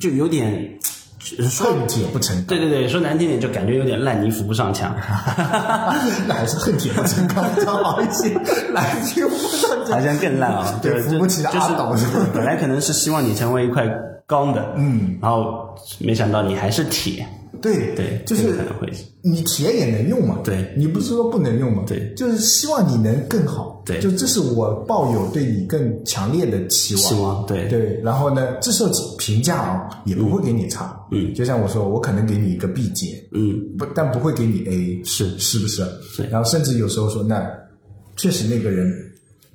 [0.00, 0.93] 就有点说
[1.48, 4.94] 恨铁不成钢，对对对，说难听点，就感觉有点烂泥扶不上墙，
[6.28, 8.34] 那还是恨铁不成钢比较好一些，
[8.72, 9.98] 烂泥扶不上墙。
[9.98, 10.78] 好像更烂啊。
[10.82, 13.88] 对就扶不起的就是阿斗是本来可能是希望你成为一块
[14.26, 17.26] 钢的，嗯，然后没想到你还是铁，
[17.60, 18.54] 对对，就是
[19.22, 20.74] 你铁也能用嘛，对。
[20.76, 22.12] 你不是说不能用嘛，对。
[22.14, 23.98] 就是希望你能更好，对。
[24.00, 27.68] 就这是我抱有对你更强烈的期望，期望对。
[27.68, 31.32] 对，然后呢，这时候评价啊也不会给你差，嗯。
[31.34, 35.38] 就像我说，我可能给你一个 B 减，嗯，不，但不会给你 A，是。
[35.38, 35.84] 是不是？
[36.16, 37.48] 对然后甚至有时候说，那
[38.16, 38.92] 确实那个人，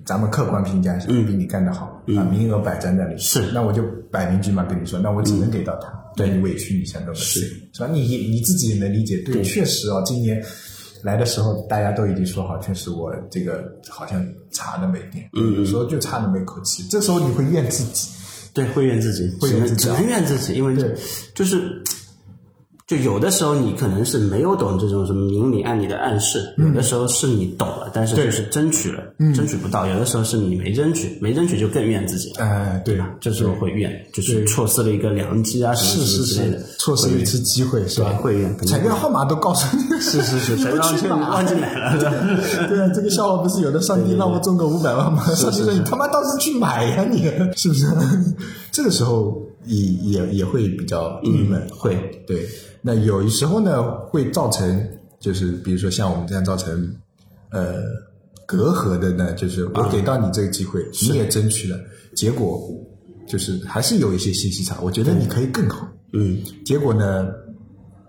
[0.06, 3.42] 咱们客观评价一下，比你干得好、啊，名额摆在那里，嗯是。
[3.54, 7.14] 那我就摆明句嘛跟你说，那我只能给到他，对你委屈一下，都？
[7.14, 7.42] 是，
[7.74, 7.88] 是吧？
[7.88, 10.44] 你你自己也能理解，对，确实啊，今年。
[11.02, 18.10] 来的时候，大家都已经说好，确实我这个好像差那么一点，嗯，有时候就差那么一口气，这时候你会怨自己，
[18.54, 20.94] 对，会怨自己，会怨自己啊只能怨自己，因为对
[21.34, 21.82] 就是。
[22.90, 29.04] 就有的时候你可能是没有懂这种什么明里暗里的暗示，有的时候是你懂了，但是就是争取了，
[29.36, 32.44] 争取不到；有的时候是你没争取，没争取就更怨自己了。
[32.44, 38.10] 哎，对，这时候会怨，就是错失了一个良机啊，什么之类的是，，错失了一次机会，是吧？
[38.14, 41.94] 会怨彩票号码都告诉你， 是是是，你不去买忘记买了？
[42.68, 45.24] 对啊，这个笑话不是有的，上帝让我中个五百万吗？
[45.36, 47.22] 上帝说你他妈倒是去买呀，你
[47.56, 47.86] 是不是？
[48.72, 51.96] 这个时候也也也会比较郁闷，会
[52.26, 52.48] 对。
[52.82, 54.88] 那有时候呢，会造成
[55.20, 56.96] 就是比如说像我们这样造成
[57.52, 57.82] 呃
[58.46, 61.78] 隔阂的呢，就是我给到你这个机会，你也争取了，
[62.16, 62.62] 结果
[63.28, 67.28] 就是还是有一些信息差，我觉得你可以更好，嗯，结果呢，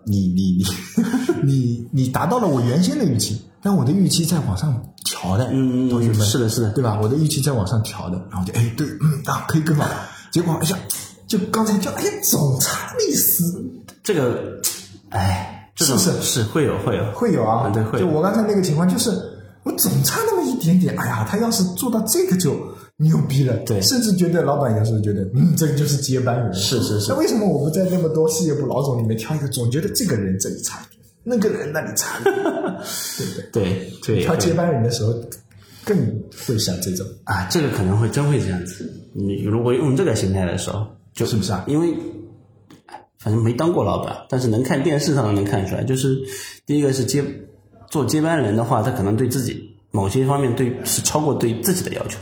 [0.06, 0.64] 你你你
[1.42, 6.70] 你你达到了我原先的预期，但我的预期在往上调的，嗯同学们是的是的。
[6.72, 6.98] 对吧？
[7.02, 9.84] 我的预期在往上调的，然后就哎对，嗯啊可以更好，
[10.30, 10.78] 结果哎呀，
[11.30, 13.64] 就刚才就哎总差一丝，
[14.02, 14.60] 这个，
[15.10, 16.42] 哎，这种是不是？
[16.42, 17.12] 是会有会有。
[17.12, 18.04] 会有啊，嗯对会有。
[18.04, 19.12] 就我刚才那个情况，就是
[19.62, 22.56] 我总差那么一点点，哎呀，他要是做到这个就
[22.96, 23.80] 牛逼了，对。
[23.80, 27.10] 甚至觉得老板有时候觉得，嗯，这个就是接班人，是是是。
[27.10, 33.52] 那为什么我不在那么多事业部老总里面挑一个，总觉得这个人这里差一点，那个人那里差一点， 对不对？
[33.52, 35.14] 对对挑接班人的时候，
[35.84, 35.96] 更
[36.44, 38.92] 会像这种，啊，这个可能会真会这样子。
[39.14, 41.64] 你如果用这个心态的时候，就是不是啊？
[41.66, 41.94] 因为
[42.86, 46.18] 哎反正没当过老板，但是能看电视上能看出来，就是
[46.64, 47.22] 第一个是接
[47.88, 52.18] 做接班人的话，他可能对自己某些方面对是超过对自己的要求，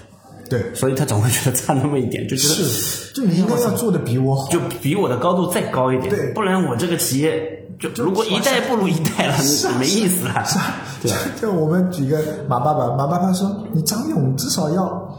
[0.48, 6.32] 对，所以他总会觉得差那么一点，就觉得是，就你应该要做的比我好，就比我的高度再高一点，对。
[6.32, 9.36] 不然我这个企业就如果一代不如一代了，
[9.78, 12.18] 没意思了，是啊， 对啊就我们举个
[12.48, 15.16] 马爸爸，马爸爸说，你张勇至少要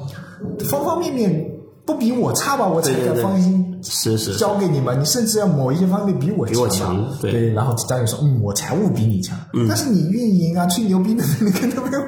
[0.68, 1.52] 方方面面
[1.92, 3.16] 不比我差吧，我才敢对对。
[3.16, 4.38] 对放心是是是。
[4.38, 9.38] 交给你嘛，你甚至要某一些方面比我比我强对，对然后张宇说，嗯，我财务比你强，
[9.68, 12.02] 但是你运营啊、吹牛逼的能力跟他没有，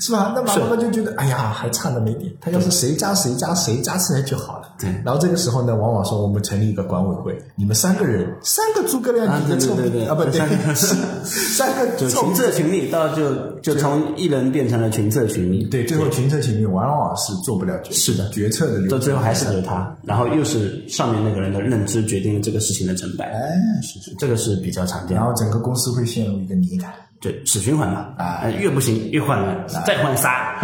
[0.00, 0.32] 是吧？
[0.34, 4.68] 那马爸爸就觉得，哎呀，还差那么一点，他要是谁加谁加谁加起来就好了。
[4.78, 4.88] 对。
[5.04, 10.00] 然后这个时候呢，往往说我们成立一个管委会，你们三个人，三个诸葛亮啊几个臭对对对。
[10.02, 18.28] 逼啊，不对三个， 臭 群策群力，到就就从一人变成了群策群力，对，最后群策群力往往是做不了决是的。
[18.30, 23.50] 决策的，到最后还是由他，然后又是上面那个人的认知决定了这个事情的成败，哎，
[23.82, 25.14] 是是，这个是比较常见的。
[25.16, 26.92] 然后整个公司会陷入一个泥潭。
[27.20, 30.60] 对，死循环嘛，啊，越不行越换人，再换仨，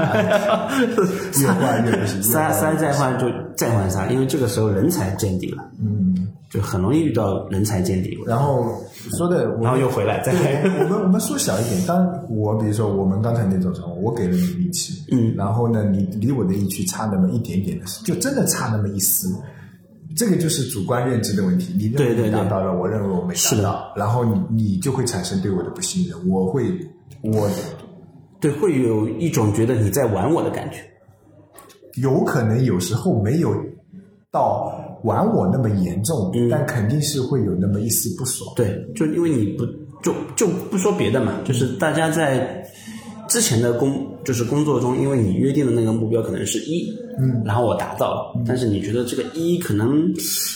[1.40, 3.26] 越换越不行仨仨 再换就
[3.56, 8.80] 再换仨，因为这个时候人才见底了，嗯，就很容易遇到人才见底，然后
[9.16, 10.32] 说的，然后又回来再。
[10.32, 11.84] 来，我们我们缩小一点。
[11.86, 19.28] 当我比如说我们刚才那种情况，我给了你力气，嗯，然后呢，你离我的疫区差那么一点点的，就真的差那么一丝，
[20.16, 21.74] 这个就是主观认知的问题。
[21.76, 26.64] 你认为你达到了，我认为我没达到，然后你你就会产生对我的不信任，我会
[27.22, 27.48] 我
[28.40, 30.78] 对，会有一种觉得你在玩我的感觉，
[32.00, 33.54] 有可能有时候没有
[34.30, 38.52] 到玩我那么严重，嗯但肯定是会有那么一丝不爽。
[38.54, 39.64] 对，就因为你不
[40.02, 42.62] 就就不说别的嘛，就是大家在
[43.34, 50.08] 之前的工就是工作中，因为你约定的那个目标可能是一，嗯，然后我达到了，但是你觉得这个一可能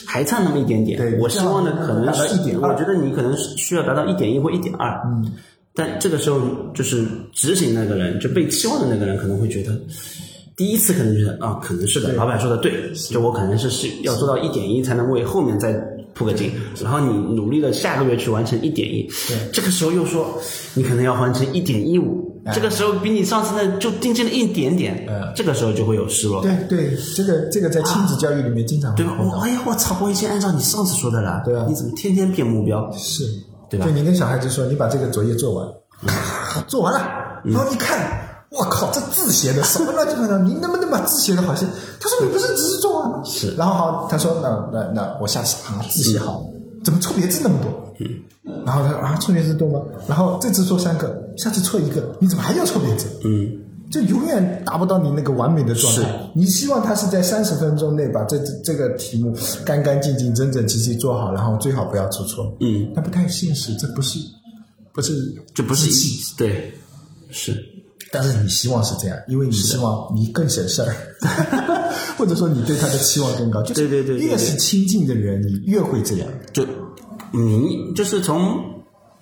[0.06, 5.32] 还差那么一点点，对我希望的可能达到是1.2我觉得你可能是需要达到一点一或一点二，嗯，
[5.74, 6.40] 但这个时候
[6.72, 9.76] 就是执行那个人就被期望的那个人可能会觉得。
[10.56, 15.72] 第一次可能觉得啊，可能是的，老板说的对，就我可能是是要做到一点一才能为后面再
[16.18, 16.50] 铺个劲，
[16.82, 19.08] 然后你努力的下个月去完成一点一，
[19.52, 20.36] 这个时候又说
[20.74, 26.66] 你可能要完成一点一五，这个时候比你上次那就定进了一点点，这个时候就会有失落感。
[26.68, 29.14] 对对，这个这个在亲子教育里面经常会对吧？
[29.16, 29.36] 碰到。
[29.36, 29.96] 我哎呀，我操！
[30.02, 32.90] 我已经按照你上次说的了，对啊你怎么天天变目标？
[32.92, 33.22] 是，
[33.70, 35.68] 对吧就你跟小孩子说，你把这个作业做完，
[36.66, 37.00] 做完了，
[37.44, 41.66] 嗯然后一看，我靠，这字写的什么乱七八糟，你能不能把字写的好些？
[42.00, 43.22] 他说你不是只是做啊？
[43.24, 46.46] 是然后好，他说那那那我下次啊字写好，
[46.82, 47.94] 怎么错别字那么多？
[48.00, 48.06] 嗯，
[48.64, 49.80] 然后他说啊错别字多吗？
[50.06, 53.06] 然后这次错三个，下次错一个，你怎么还要错别字？
[53.24, 56.30] 嗯，就永远达不到你那个完美的状态。
[56.34, 62.50] 你希望他是在三十分钟内把这这这个题目干干净净、整整齐齐做好，然后最好不要出错。
[62.60, 64.18] 嗯，那不太现实，这不是
[64.94, 65.12] 不是
[65.52, 65.90] 这不是
[66.36, 66.72] 对，
[67.30, 67.52] 是
[68.10, 70.94] 但是你希望是这样，因为你希望你更省事儿，
[72.16, 73.62] 或者说你对他的期望更高。
[73.62, 76.28] 就是对对对越是亲近的人，你越会这样。
[76.52, 76.64] 就
[77.32, 78.58] 你就是从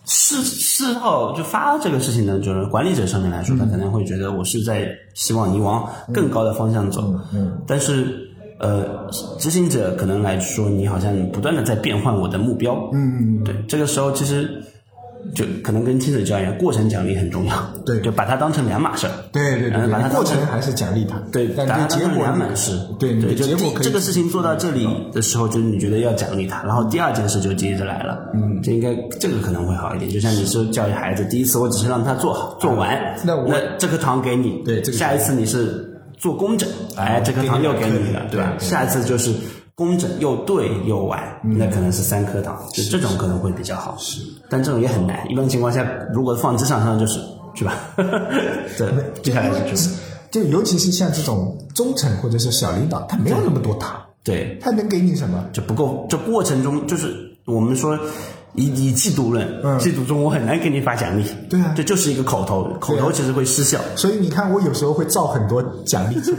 [0.04, 14.62] 事事后就发这个事情呢，就是管理者上面来说，他可能会觉得我是在希望你往更高的方向走，嗯，但是呃，执行者可能来说，你好像不断的在变换我的目标，嗯，对，这个时候其实
[15.34, 17.54] 就可能跟亲子教育一样，过程奖励很重要，
[17.84, 22.72] 对就把它当成两码事儿，对对对嗯把它，过程还是奖励他，对，但把它当成对结果两码事。
[22.98, 28.30] 对对，就结果可以这个事情做到这里的时候，就是你觉得要奖励他，然后第二件事就接着来了。
[28.34, 30.10] 嗯，这应该这个可能会好一点。
[30.10, 38.54] 就像你说教育孩子，第一次我只是让他做好做完，那我这颗糖给你，对这个下一次你是做工整，哎，这颗糖又给你了，对吧？
[38.58, 39.32] 下一次就是
[39.74, 43.94] 工整又对又完，那可能是三颗糖，就这种可能会比较好。
[43.98, 45.30] 是，但这种也很难。
[45.30, 47.20] 一般情况下，如果放职场上就是
[47.54, 47.74] 是吧？
[48.76, 48.88] 对，
[49.22, 49.90] 接下来是就是
[50.30, 54.58] 就尤其是像这种中层或者是小领导，他没有那么多糖，对。
[54.60, 55.44] 他能给你什么？
[55.52, 56.06] 就不够。
[56.10, 57.14] 这过程中，就是
[57.46, 57.98] 我们说
[58.54, 61.22] 以以季度论，季度中我很难给你发奖励。
[61.22, 63.78] 嗯对啊这就是一个口头，口头其实会失效。
[63.94, 66.38] 所以你看，我有时候会造很多奖励出来。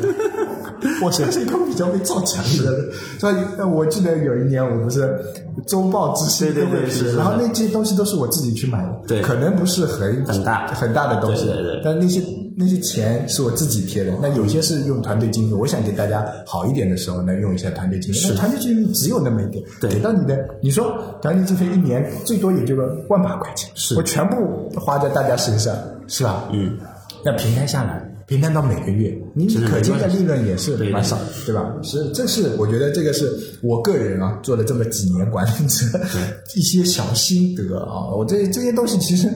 [1.03, 5.17] 我是一个比较会造奖励的人，所以呃我记得有一年我不是
[5.65, 12.21] 周报之星对对对然后那些东西都是我自己去买的，对可能不是很很大很大的东西，对对对但那些
[12.55, 25.75] 那些钱是我自己贴的，那有些是用团队经费，我想给大家好一点的时候呢，用一下团队经费，那团队经费只有那么一点，对给到你的，你说团队经费一年最多也就个万把块钱，是我全部花在大家身上，
[26.07, 26.43] 是吧？
[26.51, 26.77] 嗯，
[27.23, 31.73] 那平摊下来，平摊到每个月，你可见的利润也是对蛮少，对吧？
[31.81, 35.99] 是，这是我觉得这个是我个人啊做了这么几年管理者
[36.55, 38.13] 一些小心得啊。
[38.13, 39.29] 我这这些东西其实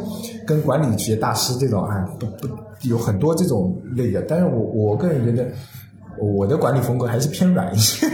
[0.45, 5.49] 跟管理学大师这种啊不不有很多这种类的，但是我我个人觉得。
[6.19, 8.05] 我的管理风格还是偏软一些，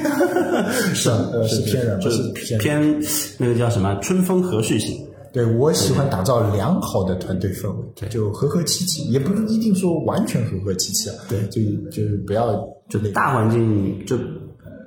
[0.94, 3.04] 是 呃是偏软，不就是偏
[3.40, 5.04] 那个叫什么春风和煦型。
[5.38, 11.40] 对我喜欢打造良好的团队氛围，就和和气气，也不一定说完全和和气气啊，对。
[11.50, 11.62] 就
[11.92, 12.56] 就是不要
[12.90, 13.12] 就那个。
[13.12, 14.18] 大环境就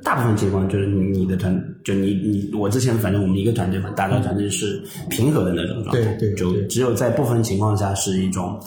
[0.02, 6.34] 大部分情况就是你你的团，就你你我之前反正我们一个团队嘛，打造团队是平和的那种状态，对对对。
[6.34, 8.58] 就只有在部分情况下是一种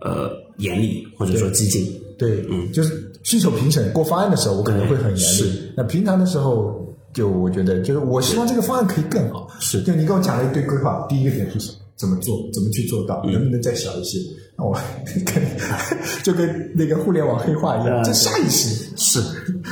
[0.00, 1.86] 呃严厉或者说激进，
[2.18, 5.20] 对，嗯，就是需求评审过方案的时候，我可能会很严厉。
[5.20, 5.72] 是。
[5.76, 6.83] 那平常的时候，
[7.14, 9.48] 就我觉得，就是我希望这个方案可以更好。
[9.60, 11.78] 是就你跟我讲了一堆规划，第一个点是什么？
[11.96, 12.40] 怎么做？
[12.52, 13.24] 怎么去做嗯到？
[13.24, 14.18] 能不能再小一些？
[14.18, 14.78] 那 我
[15.26, 15.42] 跟
[16.22, 19.20] 就跟那个互联网黑化一样，啊这下意识是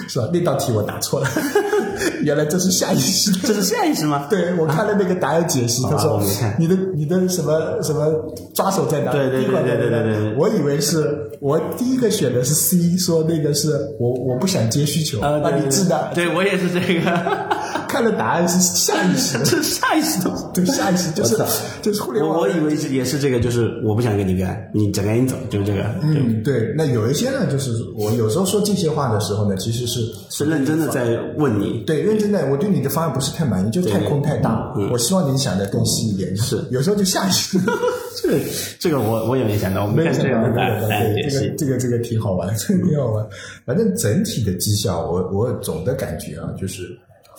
[0.08, 0.28] 是吧？
[0.32, 1.28] 那道题我答错了，
[2.22, 3.38] 原来这是下意识的。
[3.46, 4.26] 这是下意识吗？
[4.28, 6.20] 对，我看了那个答案解析，他说
[6.58, 8.12] 你的你的什么什么
[8.54, 9.12] 抓手在哪？
[9.12, 13.70] 对对对对对对对我以为是我第一个选的是 C，说那个是
[14.00, 16.10] 我我不想接需求，啊，那你知道？
[16.12, 17.46] 对我也是这个，
[17.92, 20.50] 看了答案是下意识的，这是下意识的。
[20.54, 21.36] 对，下意识就是
[21.82, 22.38] 就是互联网。
[22.38, 36.34] 我我以为是也是这个，就是我不想跟你干，你赶赶紧走，就是这个，嗯，对，那有一些呢，就是我有时候说这些话的时候呢，其实是是认真的在问你，对认真的，我对你的方案不是太满意，就太空太大，我希望你想的更细一点。
[36.34, 37.58] 是有时候就下意识。
[38.22, 38.38] 这个
[38.78, 43.26] 这个我我也没想到，我们看这样的答案答案解对，这个，这个这个挺好玩，这个挺好玩。
[43.66, 46.88] 反正整体的绩效，我我总的感觉啊，就是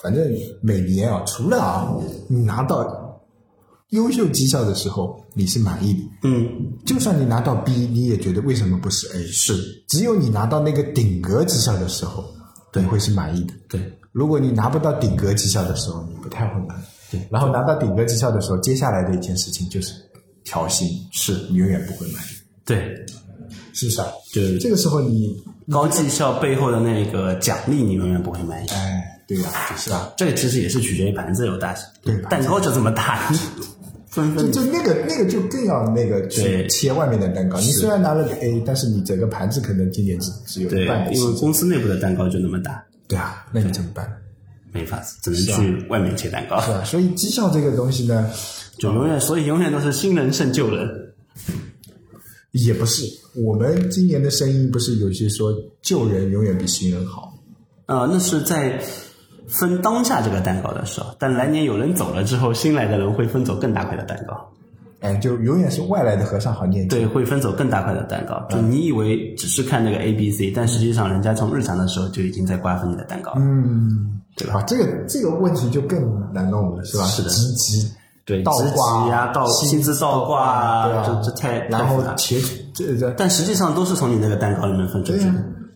[0.03, 0.29] 反正
[0.61, 1.87] 每年啊，除了啊，
[2.27, 2.85] 你拿到
[3.91, 5.99] 优秀绩效的时候，你是满意的。
[6.23, 6.49] 嗯，
[6.85, 9.23] 就算你拿到 B，你也觉得为什么不是 A？
[9.27, 9.53] 是
[9.87, 12.25] 只有你拿到那个顶格绩效的时候，
[12.73, 13.53] 你会是满意的。
[13.69, 13.81] 对
[14.11, 16.83] 如果你拿不到顶格绩效的时候，你不太会满意。
[17.11, 19.93] 对然后拿到顶格绩效的时候，接下来的一件事情就是
[20.43, 22.27] 调薪，是你永远不会满意，
[22.65, 22.93] 对，
[23.71, 24.07] 是不是啊？
[24.33, 25.41] 就是这个时候你，
[25.71, 28.67] 高绩效背后的那个奖励，你永远不会满意。
[28.69, 30.13] 哎，对呀、是吧？
[30.17, 33.31] 这个其实也是取决于盘子有大小，对蛋糕就这么大，
[34.09, 37.59] 分分就就那个那个就更要那个去切外面的蛋糕。
[37.59, 41.33] 你虽然拿了个 A，但是你整个盘子可能今年只只有一半，的因为。
[41.39, 44.11] 公司内部的蛋糕就那么大，对啊，那你怎么办？
[44.71, 46.83] 没法子，只能去外面切蛋糕，是啊？
[46.83, 48.31] 所以绩效这个东西呢，
[48.77, 50.87] 就永远，所以永远都是新人胜旧人。
[52.51, 53.03] 也不是。
[53.35, 57.33] 我们今年的声音不是有些说旧人永远比新人好，
[57.87, 58.79] 呃，那是在
[59.59, 64.35] 分当下这个蛋糕的时候，但来年有人走了之后，新来的人会分走更大块的蛋糕，
[65.01, 66.99] 哎，就永远是外来的和尚好念经。
[66.99, 68.43] 对，会分走更大块的蛋糕。
[68.49, 73.41] 就你以为只是看那个 A、B、C，但实际上人家从日常的时候就已经在瓜分你的蛋糕了。
[73.41, 76.01] 嗯，对吧啊，这个这个问题就更
[76.33, 77.03] 难弄了，是吧？
[77.05, 77.91] 是的积极
[78.25, 82.39] 对，倒职挂级呀、倒薪资倒挂这这太然后切
[82.73, 85.33] 这这但实际上都是从你那个蛋糕里面分出、去的。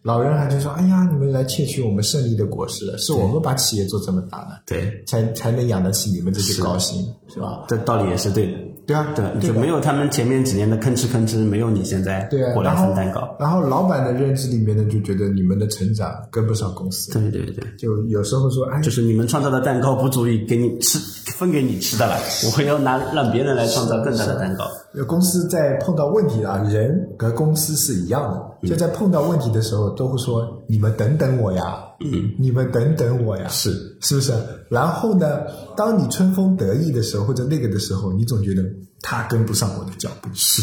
[0.07, 13.35] 老人还就说：“哎呀，你们来窃取我们胜利的果实了，是我们把企业做这么大的，对，才才能养得起你们这些高薪，是吧这道理也是对的。？”对啊，对，对就没有他们前面几年的吭哧吭哧，没有你现在对啊，过来分蛋糕。
[13.37, 20.97] 然后老板的认知里面呢，就觉得你们的成长跟不上公司，对对对，就有时候说：“哎，就是你们创造的蛋糕不足以给你吃
[21.33, 22.17] 分给你吃的了，
[22.55, 24.65] 我要拿让别人来创造更大的蛋糕。
[25.05, 28.31] 公司在碰到问题啊，人和公司是一样
[28.61, 34.33] 的，就在碰到问题的时候，都会说：“你们等等我呀，嗯，你们等等我呀。”是是不是？
[34.69, 35.41] 然后呢，
[35.75, 38.63] 当你春风得意的时候，或者那个的时候，你总觉得
[39.01, 40.61] 他跟不上我的脚步，是，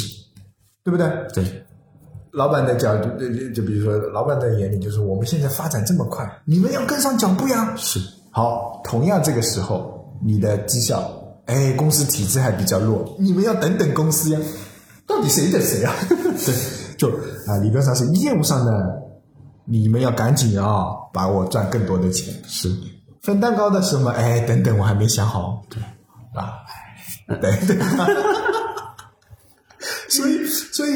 [0.83, 1.07] 对不对？
[1.33, 1.45] 对，
[2.33, 7.75] 老板的角度，就就就比如说，老板的眼里就是我们现在发展这么快，你们要跟上脚步呀。
[7.77, 11.09] 是好，同样这个时候，你的绩效，
[11.47, 14.41] 哎，公司体制还比较弱，你们要等等公司呀。
[15.07, 15.95] 到底谁等谁啊？
[16.09, 16.55] 对，
[16.97, 17.09] 就
[17.47, 18.73] 啊，理论上是业务上呢，
[19.67, 22.35] 你们要赶紧啊，把我赚更多的钱。
[22.47, 22.75] 是，
[23.21, 25.63] 分蛋糕的时候嘛，哎，等等，我还没想好。
[25.69, 25.83] 对，
[26.33, 26.55] 啊，
[27.27, 27.37] 哎
[27.67, 27.79] 等等。
[30.09, 30.93] 所以，所以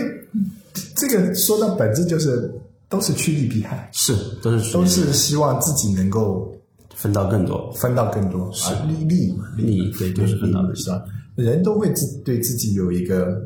[0.96, 2.51] 这个说到本质就是
[2.88, 6.51] 都是趋利避害，是都是都是希望自己能够
[6.99, 7.72] 分到更多。
[7.72, 10.72] 分到更多是，利利嘛，利益对就是分到利。
[10.72, 11.03] 益是吧？
[11.36, 13.40] 人都会自对自己有一个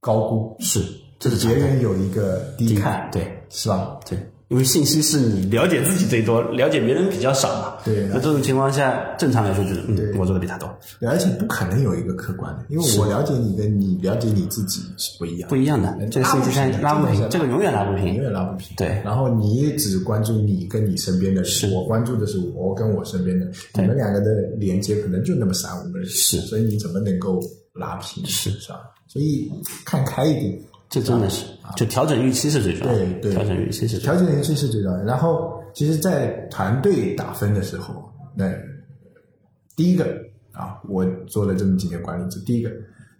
[0.00, 0.80] 高估，是，
[1.20, 3.38] 这是别人有一个低低看，对。
[3.48, 4.00] 是吧？
[4.08, 4.18] 对，
[4.52, 7.74] 因为信息是你了解自己最多，了解别人比较少嘛。
[7.84, 10.68] 对那这种情况下，正常来说就是，嗯，我做的比他多，
[11.00, 15.56] 对而且不可能有一个客观的，因为我了解你跟你了解你自己是不一样不。
[15.56, 15.96] 一样的。
[16.10, 18.22] 这个信息差拉不平，这个永远拉不平永。
[18.22, 18.76] 远拉不平。
[18.76, 27.40] 对然后你只关注你跟你身边的人，我关注的是我跟我身边的，你们两个的连接可能就那么三五个人，是所以你怎么能够
[27.72, 28.22] 拉平？
[28.26, 28.80] 是是吧？
[29.08, 29.50] 所以
[29.84, 30.58] 看开一点，
[30.92, 32.98] 这真的是，就调整预期是最重要的。
[32.98, 35.04] 对对调整预期是调整预期是最重要的。
[35.04, 38.52] 然后，其实，在团队打分的时候，那
[39.74, 40.04] 第一个
[40.52, 42.70] 啊，我做了这么几年管理者，第一个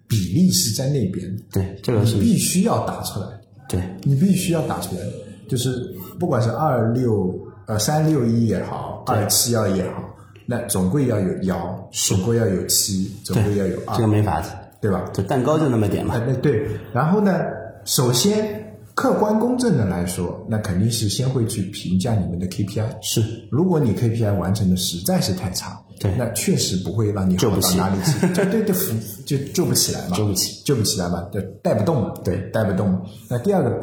[0.06, 3.26] 比例是在那边的，对，这个是你必须要打出来。
[3.68, 5.01] 对你必须要打出来，
[5.48, 7.34] 就是不管是二六
[7.66, 10.14] 呃呃三六一也好，二七二也好，
[10.44, 15.09] 那总归要有幺，总归要有七，总归要有二，这个没法子，对吧？
[15.14, 16.66] 就蛋糕就那么点嘛对。
[16.92, 17.40] 然后呢，
[17.84, 22.86] 首先客观公正的来说，那肯定是先会去评价你们的 KPI。
[23.02, 26.14] 是，如果你 KPI 完成的实在是太差，对。
[26.16, 28.94] 那确实不会让你好到哪里去， 就对对，扶
[29.24, 32.38] 就救不起来嘛，救不起，救不起来嘛，就带不动嘛，对。
[32.52, 33.02] 带不动嘛。
[33.28, 33.82] 那第二个，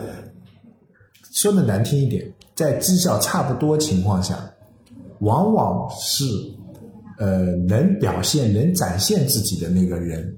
[1.32, 4.40] 说的难听一点，在绩效差不多情况下，
[5.20, 6.24] 往往是
[7.18, 10.38] 呃能表现、能展现自己的那个人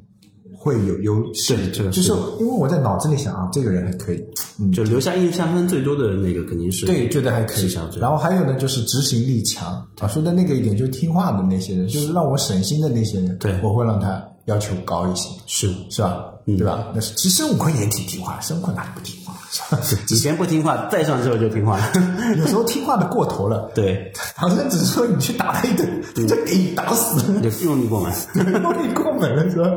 [0.62, 1.56] 会有优势。
[1.72, 4.24] 就是是因为我在脑子里想啊，这个人还可以，
[4.60, 7.76] 嗯，就留下印象分最多的那个肯定是对，觉得还可以。
[8.00, 13.60] 然后还有呢，就是执行力强啊，说的那个一点就是听话的那些人，就是让我省心的那些人，对。
[13.64, 15.68] 我会让他要求高一些，是。
[15.90, 16.26] 是吧？
[16.46, 16.88] 对吧？
[16.94, 19.32] 那是其实孙悟空也挺听话，孙悟空哪里不听话？
[20.10, 21.92] 以前不听话，再上之后就听话了。
[22.40, 27.42] 有时候听话的过头了， 对，唐僧只是说你去打他一顿，他就给你打死了。
[27.64, 28.12] 用力过猛。
[28.36, 28.46] 用
[28.84, 29.70] 力过猛了是吧？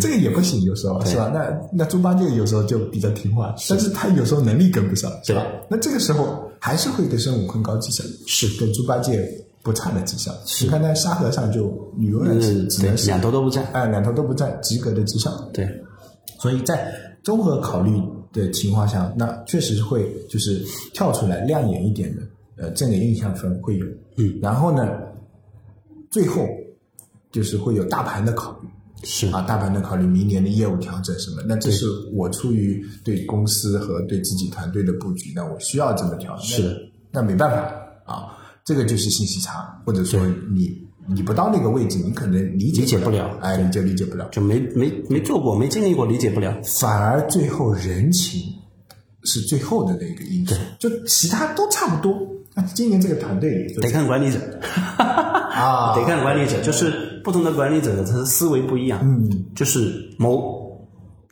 [0.00, 1.28] 这个也不行，有时候是吧？
[1.34, 5.42] 那那猪八戒有时候就比较听话，但是他有时候能力跟不上，是吧？
[5.68, 9.28] 那这个时候还是会给孙悟空高绩效，是跟猪八戒
[9.62, 10.32] 不差的绩效。
[10.62, 11.68] 你看那沙和尚就
[11.98, 13.64] 你永远是只能，是两头都不占。
[13.72, 15.32] 哎两头都不占及格的绩效。
[15.52, 15.68] 对，
[16.38, 18.00] 所以在综合考虑
[18.32, 22.22] 的情况下，那确实会就是跳出来亮眼一点的，
[22.56, 23.86] 呃，正的印象分会有，
[24.16, 24.86] 嗯，然后呢，
[26.10, 26.46] 最后
[27.32, 28.68] 就是会有大盘的考虑。
[29.02, 29.28] 是。
[29.28, 36.36] 啊，大盘的考虑明年的业务调整什么，那这是我出于对公司和对自己团队的布局，那我需要这么调。
[36.38, 36.62] 是。
[36.62, 36.76] 的，
[37.10, 37.56] 那没办法
[38.04, 43.38] 啊，这个就是信息差，或者说你你不到那个位置，你可能理解理解不了。
[43.40, 46.56] 哎，理解理解不了，就没没没做过，没经历过，理解不了。
[46.80, 48.40] 反而最后人情
[49.24, 52.16] 是最后的那个因素，就其他都差不多。
[52.54, 54.38] 那今年这个团队里得看管理者，
[54.96, 59.00] 啊， 得看管理者，就是不同的管理者的他的思维不一样。
[59.02, 59.44] 嗯。
[59.54, 60.80] 就是谋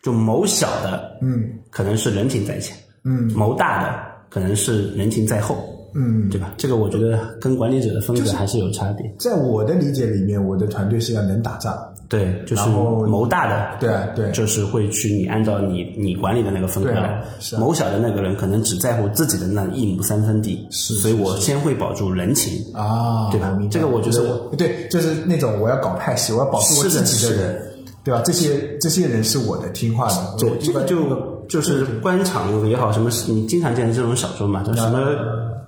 [0.02, 1.50] 就谋小的，嗯。
[1.70, 3.32] 可能是人情在前；嗯。
[3.32, 3.98] 谋大的
[4.28, 6.52] 可能是人情在后，嗯，对吧？
[6.56, 9.14] 这个我觉得跟管理者的风格还是有差别。
[9.18, 11.76] 在我的理解里面，我的团队是要能打仗。
[12.06, 17.24] 对，就是然后谋大的，对啊对就是会去你按照你你管理的那个风格来。
[17.40, 22.52] 是啊谋小的那个人可能只在乎自己的那一亩三分地，是所以我先会保住人情。
[22.74, 27.62] 啊，对吧这个我觉得我对，就是那种我要搞派系，我要保护我的自己的人，
[28.04, 28.20] 对吧？
[28.24, 34.98] 这些这些人是我的听话的，对，这个就就是官场也好，什么你经常见的这种小说嘛，叫什么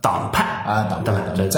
[0.01, 1.15] 党派啊党党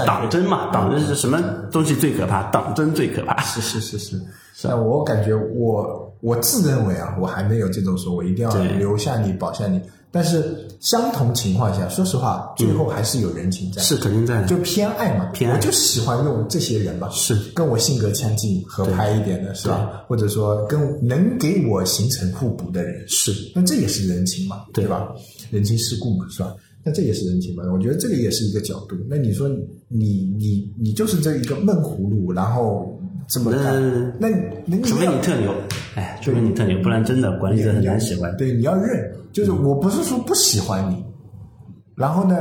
[0.07, 1.39] 党争嘛，党争是什么
[1.71, 2.43] 东西最可怕？
[2.51, 3.41] 党争最可怕。
[3.43, 4.21] 是是是是。
[4.65, 15.57] 那我感觉我我自认为啊，我还没有这种说我一定要对留下你保下你，但是相同情况下，说实话，最后还是有人情在，是肯定在的，就偏爱嘛，偏爱。
[15.57, 17.35] 我就喜欢用这些人嘛，是。
[17.55, 20.03] 跟我性格相近、合拍一点的，是吧？
[20.07, 23.33] 或者说跟能给我形成互补的人，是。
[23.55, 24.85] 那这也是人情嘛，对。
[24.85, 25.09] 对吧？
[25.51, 26.55] 人情世故嘛，是吧？
[26.85, 28.97] 那这也是人情嘛，我觉得这个也是一个角度。
[29.11, 29.49] 那你说
[29.89, 34.29] 你你你就是这一个闷葫芦，然后这么干，嗯那
[34.65, 35.53] 那你除非你特牛，
[35.97, 38.35] 哎，除非你特牛，不然真的管理者很难喜欢。
[38.37, 41.05] 对，你要认，就是我不是说不喜欢你，
[41.95, 42.37] 然后呢，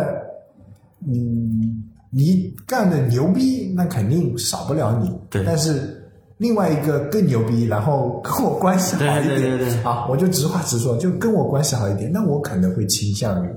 [1.07, 5.11] 嗯，你干的牛逼，那肯定少不了你。
[5.29, 6.03] 对但是
[6.37, 13.49] 另外一个更牛逼，然后跟我关系好一点，对对对对啊，我就直话直说，就跟我关系好一点，那我可能会倾向于。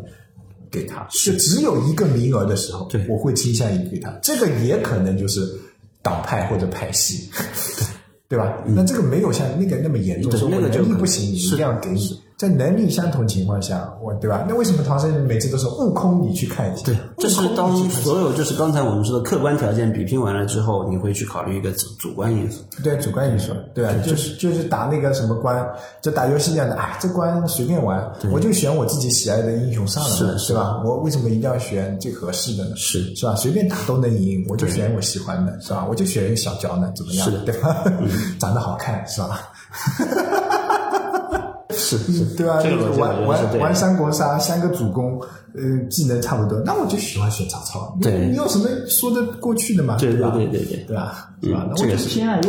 [0.72, 4.08] 给他，是只有一个名额的时候，对我会倾向于给他。
[4.22, 5.40] 这个也可能就是
[6.02, 7.30] 党派或者派系，
[8.28, 8.62] 对吧？
[8.66, 12.20] 那这个没有像那个那么严重，说我对那个就能力不行，你一是定要给你。
[12.40, 14.46] 在能力相同情况下，我对吧？
[14.48, 16.84] 那为什么唐僧每次都是悟空你去看一下？
[16.86, 22.62] 对，这是当所有就是刚才我们说的客观条件比拼完了之后，你会去考虑一个主主观因素。
[22.82, 23.92] 对主观因素，对吧？
[24.02, 25.68] 就是就是打那个什么关，
[26.00, 30.80] 就打游戏一样的，哎，这关随便玩，我就选我自己喜爱的英雄上了，是的是吧？
[30.82, 32.74] 我为什么一定要选最合适的呢？
[32.74, 33.34] 是是吧？
[33.34, 35.86] 随便打都能赢，我就选我喜欢的，是吧？
[35.86, 37.26] 我就选一个小娇呢，怎么样？
[37.26, 37.84] 是的嗯对吧？
[38.40, 39.42] 长得好看，是吧？
[41.98, 42.60] 是是，对吧？
[42.62, 45.20] 这个就是玩玩玩三国杀，三个主公，
[45.54, 47.92] 呃，技能差不多，那我就喜欢选曹操。
[47.96, 49.96] 你对你有什么说得过去的嘛？
[49.98, 50.30] 对吧？
[50.30, 51.30] 对对对对对吧？
[51.42, 51.64] 是吧？
[51.66, 52.48] 嗯那我就是偏爱魏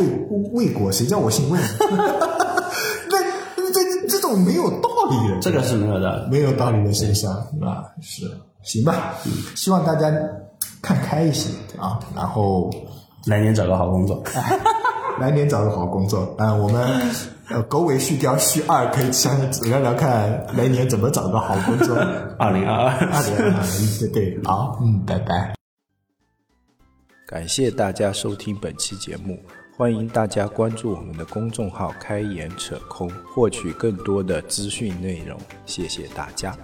[0.54, 1.60] 魏国，谁叫我姓魏？
[3.10, 6.28] 那这这种没有道理的，这个是没有的。
[6.32, 7.86] 没有道理的现象，是吧？
[8.02, 8.30] 是
[8.64, 9.14] 行吧？
[9.56, 10.12] 希望大家
[10.82, 11.50] 看开一些
[11.80, 12.70] 啊，然后
[13.26, 14.24] 来年找个好工作，
[15.20, 16.84] 来年找个好工作啊、我们
[17.50, 19.40] 呃狗尾续貂续二可以相
[19.70, 21.96] 聊聊看来年怎么找个好工作。
[22.40, 22.90] 二零二二。
[22.90, 25.54] 二点二，对对，好，嗯，拜拜。
[27.28, 29.40] 感谢大家收听本期节目，
[29.78, 35.40] 欢迎大家关注我们的公众号“开眼扯空”，获取更多的资讯内容。
[35.66, 36.58] 谢谢大家。